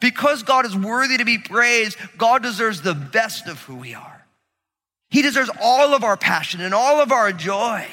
Because 0.00 0.42
God 0.42 0.66
is 0.66 0.76
worthy 0.76 1.18
to 1.18 1.24
be 1.24 1.38
praised, 1.38 1.96
God 2.16 2.42
deserves 2.42 2.82
the 2.82 2.94
best 2.94 3.46
of 3.46 3.62
who 3.62 3.76
we 3.76 3.94
are. 3.94 4.17
He 5.10 5.22
deserves 5.22 5.50
all 5.60 5.94
of 5.94 6.04
our 6.04 6.16
passion 6.16 6.60
and 6.60 6.74
all 6.74 7.00
of 7.00 7.12
our 7.12 7.32
joy. 7.32 7.86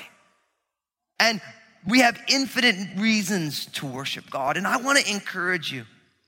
And 1.19 1.41
we 1.87 1.99
have 1.99 2.21
infinite 2.27 2.97
reasons 2.97 3.67
to 3.67 3.85
worship 3.85 4.29
God. 4.29 4.57
And 4.57 4.67
I 4.67 4.77
want 4.77 4.99
to 4.99 5.11
encourage 5.11 5.71
you 5.71 5.85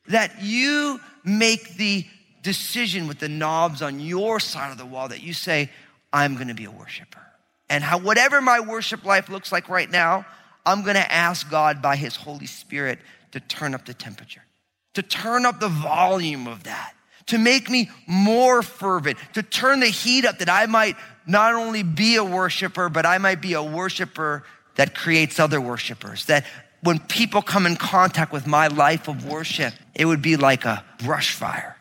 that 0.08 0.42
you 0.42 1.00
make 1.24 1.76
the 1.76 2.06
decision 2.42 3.08
with 3.08 3.20
the 3.20 3.28
knobs 3.28 3.82
on 3.82 4.00
your 4.00 4.40
side 4.40 4.72
of 4.72 4.78
the 4.78 4.86
wall 4.86 5.10
that 5.10 5.22
you 5.22 5.34
say, 5.34 5.70
I'm 6.14 6.36
going 6.36 6.48
to 6.48 6.54
be 6.54 6.66
a 6.66 6.72
worshiper. 6.72 7.22
And 7.70 7.84
how, 7.84 7.98
whatever 7.98 8.42
my 8.42 8.62
worship 8.62 9.04
life 9.04 9.28
looks 9.28 9.52
like 9.52 9.68
right 9.68 9.90
now, 9.90 10.26
I'm 10.66 10.84
going 10.84 10.96
to 10.96 11.12
ask 11.12 11.50
God 11.50 11.82
by 11.82 11.98
His 11.98 12.16
Holy 12.16 12.46
Spirit 12.46 13.00
to 13.32 13.40
turn 13.42 13.74
up 13.74 13.86
the 13.86 13.94
temperature, 13.94 14.44
to 14.94 15.02
turn 15.02 15.46
up 15.46 15.60
the 15.60 15.68
volume 15.68 16.48
of 16.48 16.64
that, 16.64 16.94
to 17.28 17.38
make 17.38 17.70
me 17.70 17.90
more 18.08 18.62
fervent, 18.62 19.18
to 19.34 19.44
turn 19.44 19.80
the 19.80 19.88
heat 19.88 20.26
up 20.26 20.40
that 20.40 20.50
I 20.50 20.66
might 20.66 20.96
not 21.26 21.54
only 21.54 21.84
be 21.84 22.16
a 22.16 22.24
worshiper, 22.24 22.90
but 22.90 23.06
I 23.06 23.18
might 23.18 23.42
be 23.42 23.54
a 23.54 23.62
worshiper 23.62 24.44
that 24.76 24.96
creates 24.96 25.40
other 25.40 25.60
worshipers, 25.60 26.26
that 26.26 26.46
when 26.82 27.00
people 27.00 27.42
come 27.42 27.66
in 27.66 27.76
contact 27.76 28.32
with 28.32 28.48
my 28.48 28.68
life 28.68 29.08
of 29.08 29.26
worship, 29.26 29.74
it 29.96 30.06
would 30.06 30.22
be 30.22 30.38
like 30.38 30.66
a 30.66 30.86
brush 31.04 31.34
fire. 31.34 31.76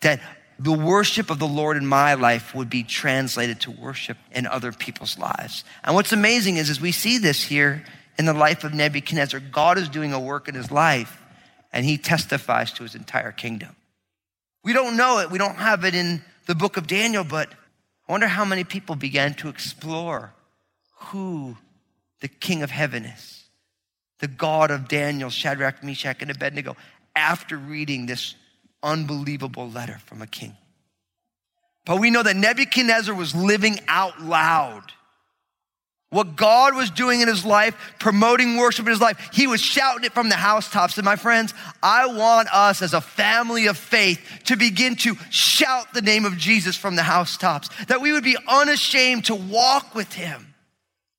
That 0.00 0.20
the 0.58 0.72
worship 0.72 1.30
of 1.30 1.38
the 1.38 1.46
Lord 1.46 1.76
in 1.76 1.86
my 1.86 2.14
life 2.14 2.54
would 2.54 2.70
be 2.70 2.84
translated 2.84 3.60
to 3.62 3.70
worship 3.70 4.16
in 4.32 4.46
other 4.46 4.72
people's 4.72 5.18
lives. 5.18 5.64
And 5.84 5.94
what's 5.94 6.12
amazing 6.12 6.56
is, 6.56 6.70
as 6.70 6.80
we 6.80 6.92
see 6.92 7.18
this 7.18 7.42
here 7.42 7.84
in 8.18 8.24
the 8.24 8.32
life 8.32 8.64
of 8.64 8.72
Nebuchadnezzar, 8.72 9.40
God 9.40 9.78
is 9.78 9.88
doing 9.88 10.12
a 10.12 10.20
work 10.20 10.48
in 10.48 10.54
his 10.54 10.70
life 10.70 11.20
and 11.72 11.84
he 11.84 11.98
testifies 11.98 12.72
to 12.72 12.82
his 12.84 12.94
entire 12.94 13.32
kingdom. 13.32 13.76
We 14.64 14.72
don't 14.72 14.96
know 14.96 15.18
it, 15.18 15.30
we 15.30 15.38
don't 15.38 15.56
have 15.56 15.84
it 15.84 15.94
in 15.94 16.22
the 16.46 16.54
book 16.54 16.76
of 16.76 16.86
Daniel, 16.86 17.24
but 17.24 17.48
I 18.08 18.12
wonder 18.12 18.26
how 18.26 18.44
many 18.44 18.64
people 18.64 18.96
began 18.96 19.34
to 19.34 19.48
explore 19.48 20.32
who 20.96 21.56
the 22.20 22.28
King 22.28 22.62
of 22.62 22.70
heaven 22.70 23.04
is, 23.04 23.44
the 24.18 24.28
God 24.28 24.70
of 24.70 24.88
Daniel, 24.88 25.30
Shadrach, 25.30 25.84
Meshach, 25.84 26.20
and 26.20 26.30
Abednego, 26.30 26.76
after 27.14 27.56
reading 27.56 28.06
this 28.06 28.34
unbelievable 28.82 29.70
letter 29.70 30.00
from 30.06 30.22
a 30.22 30.26
king. 30.26 30.56
But 31.84 32.00
we 32.00 32.10
know 32.10 32.22
that 32.22 32.36
Nebuchadnezzar 32.36 33.14
was 33.14 33.34
living 33.34 33.80
out 33.88 34.22
loud. 34.22 34.92
What 36.10 36.36
God 36.36 36.74
was 36.74 36.90
doing 36.90 37.20
in 37.20 37.28
his 37.28 37.44
life, 37.44 37.94
promoting 37.98 38.56
worship 38.56 38.86
in 38.86 38.92
his 38.92 39.00
life, 39.00 39.28
he 39.32 39.46
was 39.46 39.60
shouting 39.60 40.04
it 40.04 40.14
from 40.14 40.30
the 40.30 40.36
housetops. 40.36 40.96
And 40.96 41.04
my 41.04 41.16
friends, 41.16 41.52
I 41.82 42.06
want 42.06 42.48
us 42.50 42.80
as 42.80 42.94
a 42.94 43.00
family 43.02 43.66
of 43.66 43.76
faith 43.76 44.20
to 44.44 44.56
begin 44.56 44.96
to 44.96 45.16
shout 45.28 45.92
the 45.92 46.00
name 46.00 46.24
of 46.24 46.38
Jesus 46.38 46.76
from 46.76 46.96
the 46.96 47.02
housetops, 47.02 47.68
that 47.88 48.00
we 48.00 48.12
would 48.12 48.24
be 48.24 48.38
unashamed 48.48 49.26
to 49.26 49.34
walk 49.34 49.94
with 49.94 50.10
him. 50.14 50.54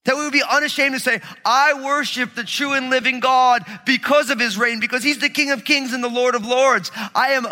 That 0.06 0.16
we 0.16 0.24
would 0.24 0.34
be 0.34 0.42
unashamed 0.50 0.96
to 0.96 1.00
say, 1.00 1.22
I 1.46 1.84
worship 1.84 2.34
the 2.34 2.44
true 2.44 2.74
and 2.74 2.90
living 2.90 3.20
God 3.20 3.64
because 3.86 4.32
of 4.32 4.40
his 4.40 4.58
reign, 4.58 4.80
because 4.80 5.04
he's 5.04 5.20
the 5.20 5.30
King 5.30 5.52
of 5.52 5.66
kings 5.66 5.94
and 5.94 6.04
the 6.04 6.10
Lord 6.10 6.34
of 6.34 6.46
lords. 6.46 6.90
I 7.14 7.34
am 7.34 7.46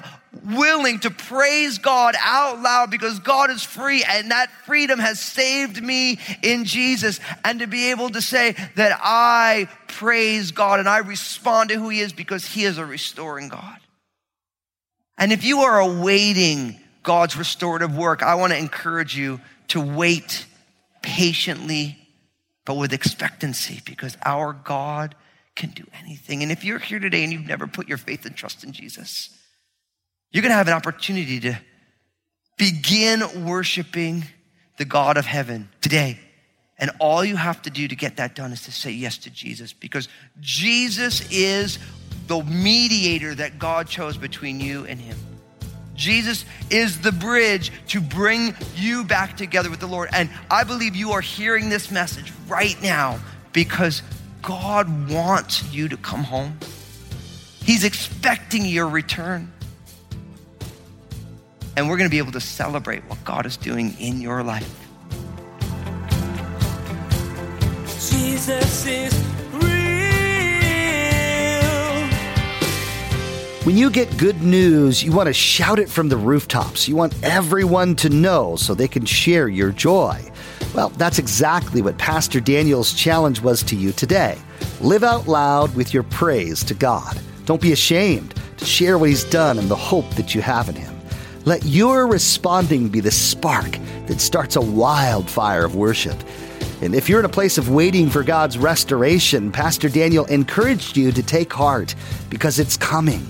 willing 0.48 1.00
to 1.00 1.12
praise 1.12 1.78
God 1.78 2.16
out 2.20 2.62
loud 2.62 2.90
because 2.90 3.20
God 3.20 3.52
is 3.52 3.64
free 3.64 4.04
and 4.08 4.32
that 4.32 4.50
freedom 4.66 5.00
has 5.00 5.20
saved 5.20 5.82
me 5.82 6.20
in 6.42 6.66
Jesus. 6.66 7.20
And 7.44 7.60
to 7.60 7.68
be 7.68 7.92
able 7.92 8.10
to 8.12 8.22
say 8.22 8.56
that 8.76 8.98
I 9.02 9.68
praise 9.88 10.52
God 10.52 10.80
and 10.80 10.88
I 10.88 11.00
respond 11.00 11.70
to 11.70 11.76
who 11.76 11.90
he 11.90 12.00
is 12.00 12.14
because 12.14 12.46
he 12.46 12.64
is 12.64 12.78
a 12.78 12.86
restoring 12.86 13.50
God. 13.50 13.78
And 15.18 15.32
if 15.32 15.44
you 15.44 15.60
are 15.60 15.80
awaiting 15.80 16.80
God's 17.04 17.36
restorative 17.36 17.98
work, 17.98 18.22
I 18.24 18.36
want 18.36 18.54
to 18.54 18.60
encourage 18.60 19.18
you 19.18 19.42
to 19.70 19.82
wait 19.82 20.46
patiently 21.02 21.98
but 22.68 22.76
with 22.76 22.92
expectancy 22.92 23.82
because 23.86 24.18
our 24.24 24.52
God 24.52 25.16
can 25.56 25.70
do 25.70 25.86
anything. 26.04 26.44
And 26.44 26.52
if 26.52 26.66
you're 26.66 26.80
here 26.80 27.00
today 27.00 27.24
and 27.24 27.32
you've 27.32 27.48
never 27.48 27.66
put 27.66 27.88
your 27.88 27.98
faith 27.98 28.26
and 28.26 28.36
trust 28.36 28.66
in 28.66 28.74
Jesus, 28.74 29.30
you're 30.38 30.44
going 30.44 30.52
to 30.52 30.58
have 30.58 30.68
an 30.68 30.76
opportunity 30.76 31.40
to 31.40 31.60
begin 32.58 33.48
worshiping 33.48 34.24
the 34.78 34.86
God 34.86 35.18
of 35.18 35.26
heaven 35.26 35.68
today. 35.82 36.20
And 36.78 36.92
all 37.00 37.26
you 37.26 37.36
have 37.36 37.64
to 37.64 37.72
do 37.72 37.88
to 37.88 37.96
get 37.96 38.18
that 38.18 38.36
done 38.36 38.52
is 38.52 38.62
to 38.66 38.72
say 38.72 38.92
yes 38.92 39.18
to 39.18 39.32
Jesus 39.32 39.74
because 39.74 40.08
Jesus 40.40 41.28
is 41.32 41.80
the 42.28 42.44
mediator 42.44 43.34
that 43.34 43.58
God 43.58 43.88
chose 43.88 44.16
between 44.16 44.60
you 44.60 44.86
and 44.86 45.02
him. 45.02 45.18
Jesus 45.96 46.46
is 46.70 47.02
the 47.02 47.12
bridge 47.12 47.72
to 47.88 48.00
bring 48.00 48.54
you 48.76 49.06
back 49.06 49.38
together 49.38 49.72
with 49.72 49.80
the 49.80 49.88
Lord. 49.88 50.10
And 50.14 50.30
I 50.52 50.66
believe 50.66 50.96
you 50.96 51.14
are 51.14 51.22
hearing 51.22 51.70
this 51.70 51.90
message 51.90 52.32
right 52.48 52.80
now 52.84 53.18
because 53.54 54.04
God 54.44 55.10
wants 55.10 55.74
you 55.74 55.90
to 55.90 55.98
come 55.98 56.24
home. 56.24 56.60
He's 57.64 57.84
expecting 57.84 58.68
your 58.68 58.88
return. 58.88 59.52
And 61.78 61.88
we're 61.88 61.98
going 61.98 62.10
to 62.10 62.12
be 62.12 62.18
able 62.18 62.32
to 62.32 62.42
celebrate 62.42 63.04
what 63.04 63.24
God 63.24 63.46
is 63.46 63.56
doing 63.56 63.96
in 64.00 64.20
your 64.20 64.42
life. 64.42 64.88
Jesus 68.10 68.88
is 68.88 69.14
real. 69.54 69.68
When 73.64 73.78
you 73.78 73.92
get 73.92 74.18
good 74.18 74.42
news, 74.42 75.04
you 75.04 75.12
want 75.12 75.28
to 75.28 75.34
shout 75.34 75.78
it 75.78 75.88
from 75.88 76.10
the 76.10 76.18
rooftops. 76.18 76.88
You 76.88 76.96
want 76.96 77.14
everyone 77.22 77.96
to 77.98 78.10
know 78.10 78.56
so 78.56 78.74
they 78.74 78.88
can 78.88 79.06
share 79.06 79.48
your 79.48 79.72
joy. 79.72 80.20
Well, 80.74 80.90
that's 80.90 81.20
exactly 81.20 81.84
what 81.84 82.00
Pastor 82.00 82.40
Daniel's 82.40 82.92
challenge 82.94 83.40
was 83.42 83.62
to 83.64 83.76
you 83.76 83.92
today. 83.92 84.40
Live 84.82 85.04
out 85.04 85.28
loud 85.28 85.76
with 85.76 85.94
your 85.94 86.02
praise 86.02 86.64
to 86.64 86.74
God. 86.74 87.22
Don't 87.46 87.62
be 87.62 87.72
ashamed 87.72 88.34
to 88.58 88.66
share 88.66 88.98
what 88.98 89.10
He's 89.10 89.26
done 89.26 89.60
and 89.60 89.70
the 89.70 89.76
hope 89.76 90.10
that 90.16 90.34
you 90.34 90.42
have 90.42 90.70
in 90.70 90.76
Him. 90.76 90.97
Let 91.48 91.66
your 91.66 92.08
responding 92.08 92.90
be 92.90 93.00
the 93.00 93.10
spark 93.10 93.80
that 94.08 94.20
starts 94.20 94.58
a 94.58 94.62
wildfire 94.62 95.64
of 95.64 95.78
worship. 95.78 96.22
And 96.82 96.94
if 96.94 97.08
you're 97.08 97.20
in 97.20 97.26
a 97.26 97.30
place 97.30 97.58
of 97.58 97.70
waiting 97.70 98.10
for 98.10 98.22
God's 98.22 98.58
restoration, 98.58 99.50
Pastor 99.54 99.88
Daniel 99.88 100.26
encouraged 100.26 100.98
you 100.98 101.14
to 101.14 101.24
take 101.24 101.54
heart 101.54 101.96
because 102.30 102.60
it's 102.60 102.76
coming. 102.76 103.26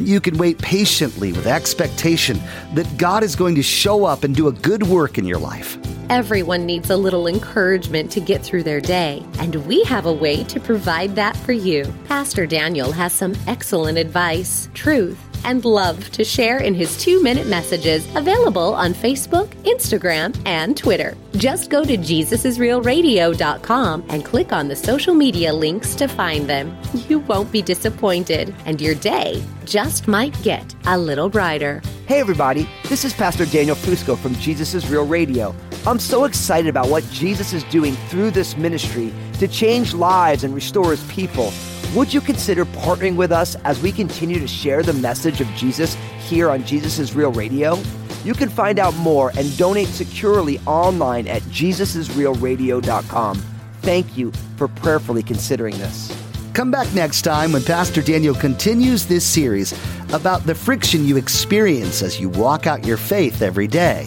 You 0.00 0.20
can 0.20 0.36
wait 0.36 0.58
patiently 0.58 1.32
with 1.32 1.46
expectation 1.46 2.40
that 2.74 2.92
God 2.98 3.22
is 3.22 3.36
going 3.36 3.54
to 3.54 3.62
show 3.62 4.04
up 4.04 4.24
and 4.24 4.34
do 4.34 4.48
a 4.48 4.52
good 4.52 4.82
work 4.82 5.16
in 5.16 5.24
your 5.24 5.38
life. 5.38 5.78
Everyone 6.08 6.66
needs 6.66 6.90
a 6.90 6.96
little 6.96 7.28
encouragement 7.28 8.10
to 8.10 8.20
get 8.20 8.42
through 8.42 8.64
their 8.64 8.80
day, 8.80 9.24
and 9.38 9.54
we 9.68 9.84
have 9.84 10.06
a 10.06 10.12
way 10.12 10.42
to 10.42 10.58
provide 10.58 11.14
that 11.14 11.36
for 11.36 11.52
you. 11.52 11.84
Pastor 12.06 12.46
Daniel 12.46 12.90
has 12.90 13.12
some 13.12 13.36
excellent 13.46 13.96
advice, 13.96 14.68
truth, 14.74 15.29
and 15.44 15.64
love 15.64 16.10
to 16.10 16.24
share 16.24 16.58
in 16.58 16.74
his 16.74 16.96
two 16.96 17.22
minute 17.22 17.46
messages 17.46 18.04
available 18.14 18.74
on 18.74 18.94
Facebook, 18.94 19.48
Instagram, 19.64 20.36
and 20.46 20.76
Twitter. 20.76 21.16
Just 21.36 21.70
go 21.70 21.84
to 21.84 21.96
JesusIsRealRadio.com 21.96 24.04
and 24.08 24.24
click 24.24 24.52
on 24.52 24.68
the 24.68 24.76
social 24.76 25.14
media 25.14 25.52
links 25.52 25.94
to 25.94 26.08
find 26.08 26.48
them. 26.48 26.76
You 27.08 27.20
won't 27.20 27.52
be 27.52 27.62
disappointed, 27.62 28.54
and 28.66 28.80
your 28.80 28.94
day 28.94 29.42
just 29.64 30.08
might 30.08 30.40
get 30.42 30.74
a 30.86 30.98
little 30.98 31.28
brighter. 31.28 31.82
Hey, 32.06 32.20
everybody, 32.20 32.68
this 32.88 33.04
is 33.04 33.14
Pastor 33.14 33.46
Daniel 33.46 33.76
Fusco 33.76 34.18
from 34.18 34.34
Jesus 34.36 34.74
is 34.74 34.90
Real 34.90 35.06
Radio. 35.06 35.54
I'm 35.86 35.98
so 35.98 36.24
excited 36.24 36.68
about 36.68 36.88
what 36.88 37.04
Jesus 37.10 37.52
is 37.52 37.64
doing 37.64 37.94
through 38.08 38.32
this 38.32 38.56
ministry 38.56 39.12
to 39.34 39.48
change 39.48 39.94
lives 39.94 40.44
and 40.44 40.54
restore 40.54 40.90
his 40.90 41.02
people. 41.04 41.52
Would 41.94 42.12
you 42.14 42.20
consider 42.20 42.64
partnering 42.66 43.16
with 43.16 43.32
us 43.32 43.56
as 43.64 43.82
we 43.82 43.90
continue 43.90 44.38
to 44.38 44.46
share 44.46 44.84
the 44.84 44.92
message 44.92 45.40
of 45.40 45.48
Jesus 45.56 45.94
here 46.20 46.48
on 46.48 46.64
Jesus 46.64 47.12
Real 47.14 47.32
Radio? 47.32 47.76
You 48.22 48.32
can 48.32 48.48
find 48.48 48.78
out 48.78 48.94
more 48.94 49.32
and 49.36 49.58
donate 49.58 49.88
securely 49.88 50.60
online 50.66 51.26
at 51.26 51.42
JesusIsRealRadio.com. 51.42 53.42
Thank 53.82 54.16
you 54.16 54.30
for 54.56 54.68
prayerfully 54.68 55.24
considering 55.24 55.76
this. 55.78 56.16
Come 56.52 56.70
back 56.70 56.94
next 56.94 57.22
time 57.22 57.50
when 57.50 57.64
Pastor 57.64 58.02
Daniel 58.02 58.36
continues 58.36 59.06
this 59.06 59.24
series 59.24 59.72
about 60.12 60.44
the 60.44 60.54
friction 60.54 61.04
you 61.04 61.16
experience 61.16 62.02
as 62.02 62.20
you 62.20 62.28
walk 62.28 62.68
out 62.68 62.86
your 62.86 62.98
faith 62.98 63.42
every 63.42 63.66
day. 63.66 64.06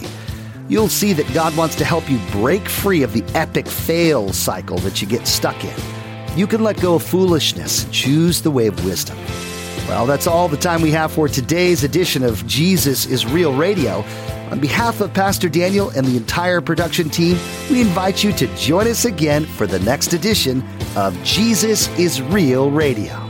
You'll 0.70 0.88
see 0.88 1.12
that 1.12 1.30
God 1.34 1.54
wants 1.54 1.76
to 1.76 1.84
help 1.84 2.08
you 2.08 2.18
break 2.30 2.66
free 2.66 3.02
of 3.02 3.12
the 3.12 3.24
epic 3.34 3.66
fail 3.66 4.32
cycle 4.32 4.78
that 4.78 5.02
you 5.02 5.06
get 5.06 5.26
stuck 5.26 5.62
in. 5.62 6.03
You 6.36 6.48
can 6.48 6.64
let 6.64 6.80
go 6.80 6.96
of 6.96 7.02
foolishness 7.04 7.84
and 7.84 7.92
choose 7.92 8.42
the 8.42 8.50
way 8.50 8.66
of 8.66 8.84
wisdom. 8.84 9.16
Well, 9.86 10.04
that's 10.04 10.26
all 10.26 10.48
the 10.48 10.56
time 10.56 10.82
we 10.82 10.90
have 10.90 11.12
for 11.12 11.28
today's 11.28 11.84
edition 11.84 12.24
of 12.24 12.44
Jesus 12.46 13.06
is 13.06 13.24
Real 13.24 13.54
Radio. 13.54 14.04
On 14.50 14.58
behalf 14.58 15.00
of 15.00 15.14
Pastor 15.14 15.48
Daniel 15.48 15.90
and 15.90 16.04
the 16.06 16.16
entire 16.16 16.60
production 16.60 17.08
team, 17.08 17.38
we 17.70 17.80
invite 17.80 18.24
you 18.24 18.32
to 18.32 18.46
join 18.56 18.88
us 18.88 19.04
again 19.04 19.44
for 19.44 19.66
the 19.66 19.78
next 19.80 20.12
edition 20.12 20.64
of 20.96 21.16
Jesus 21.22 21.88
is 21.98 22.20
Real 22.20 22.70
Radio. 22.70 23.23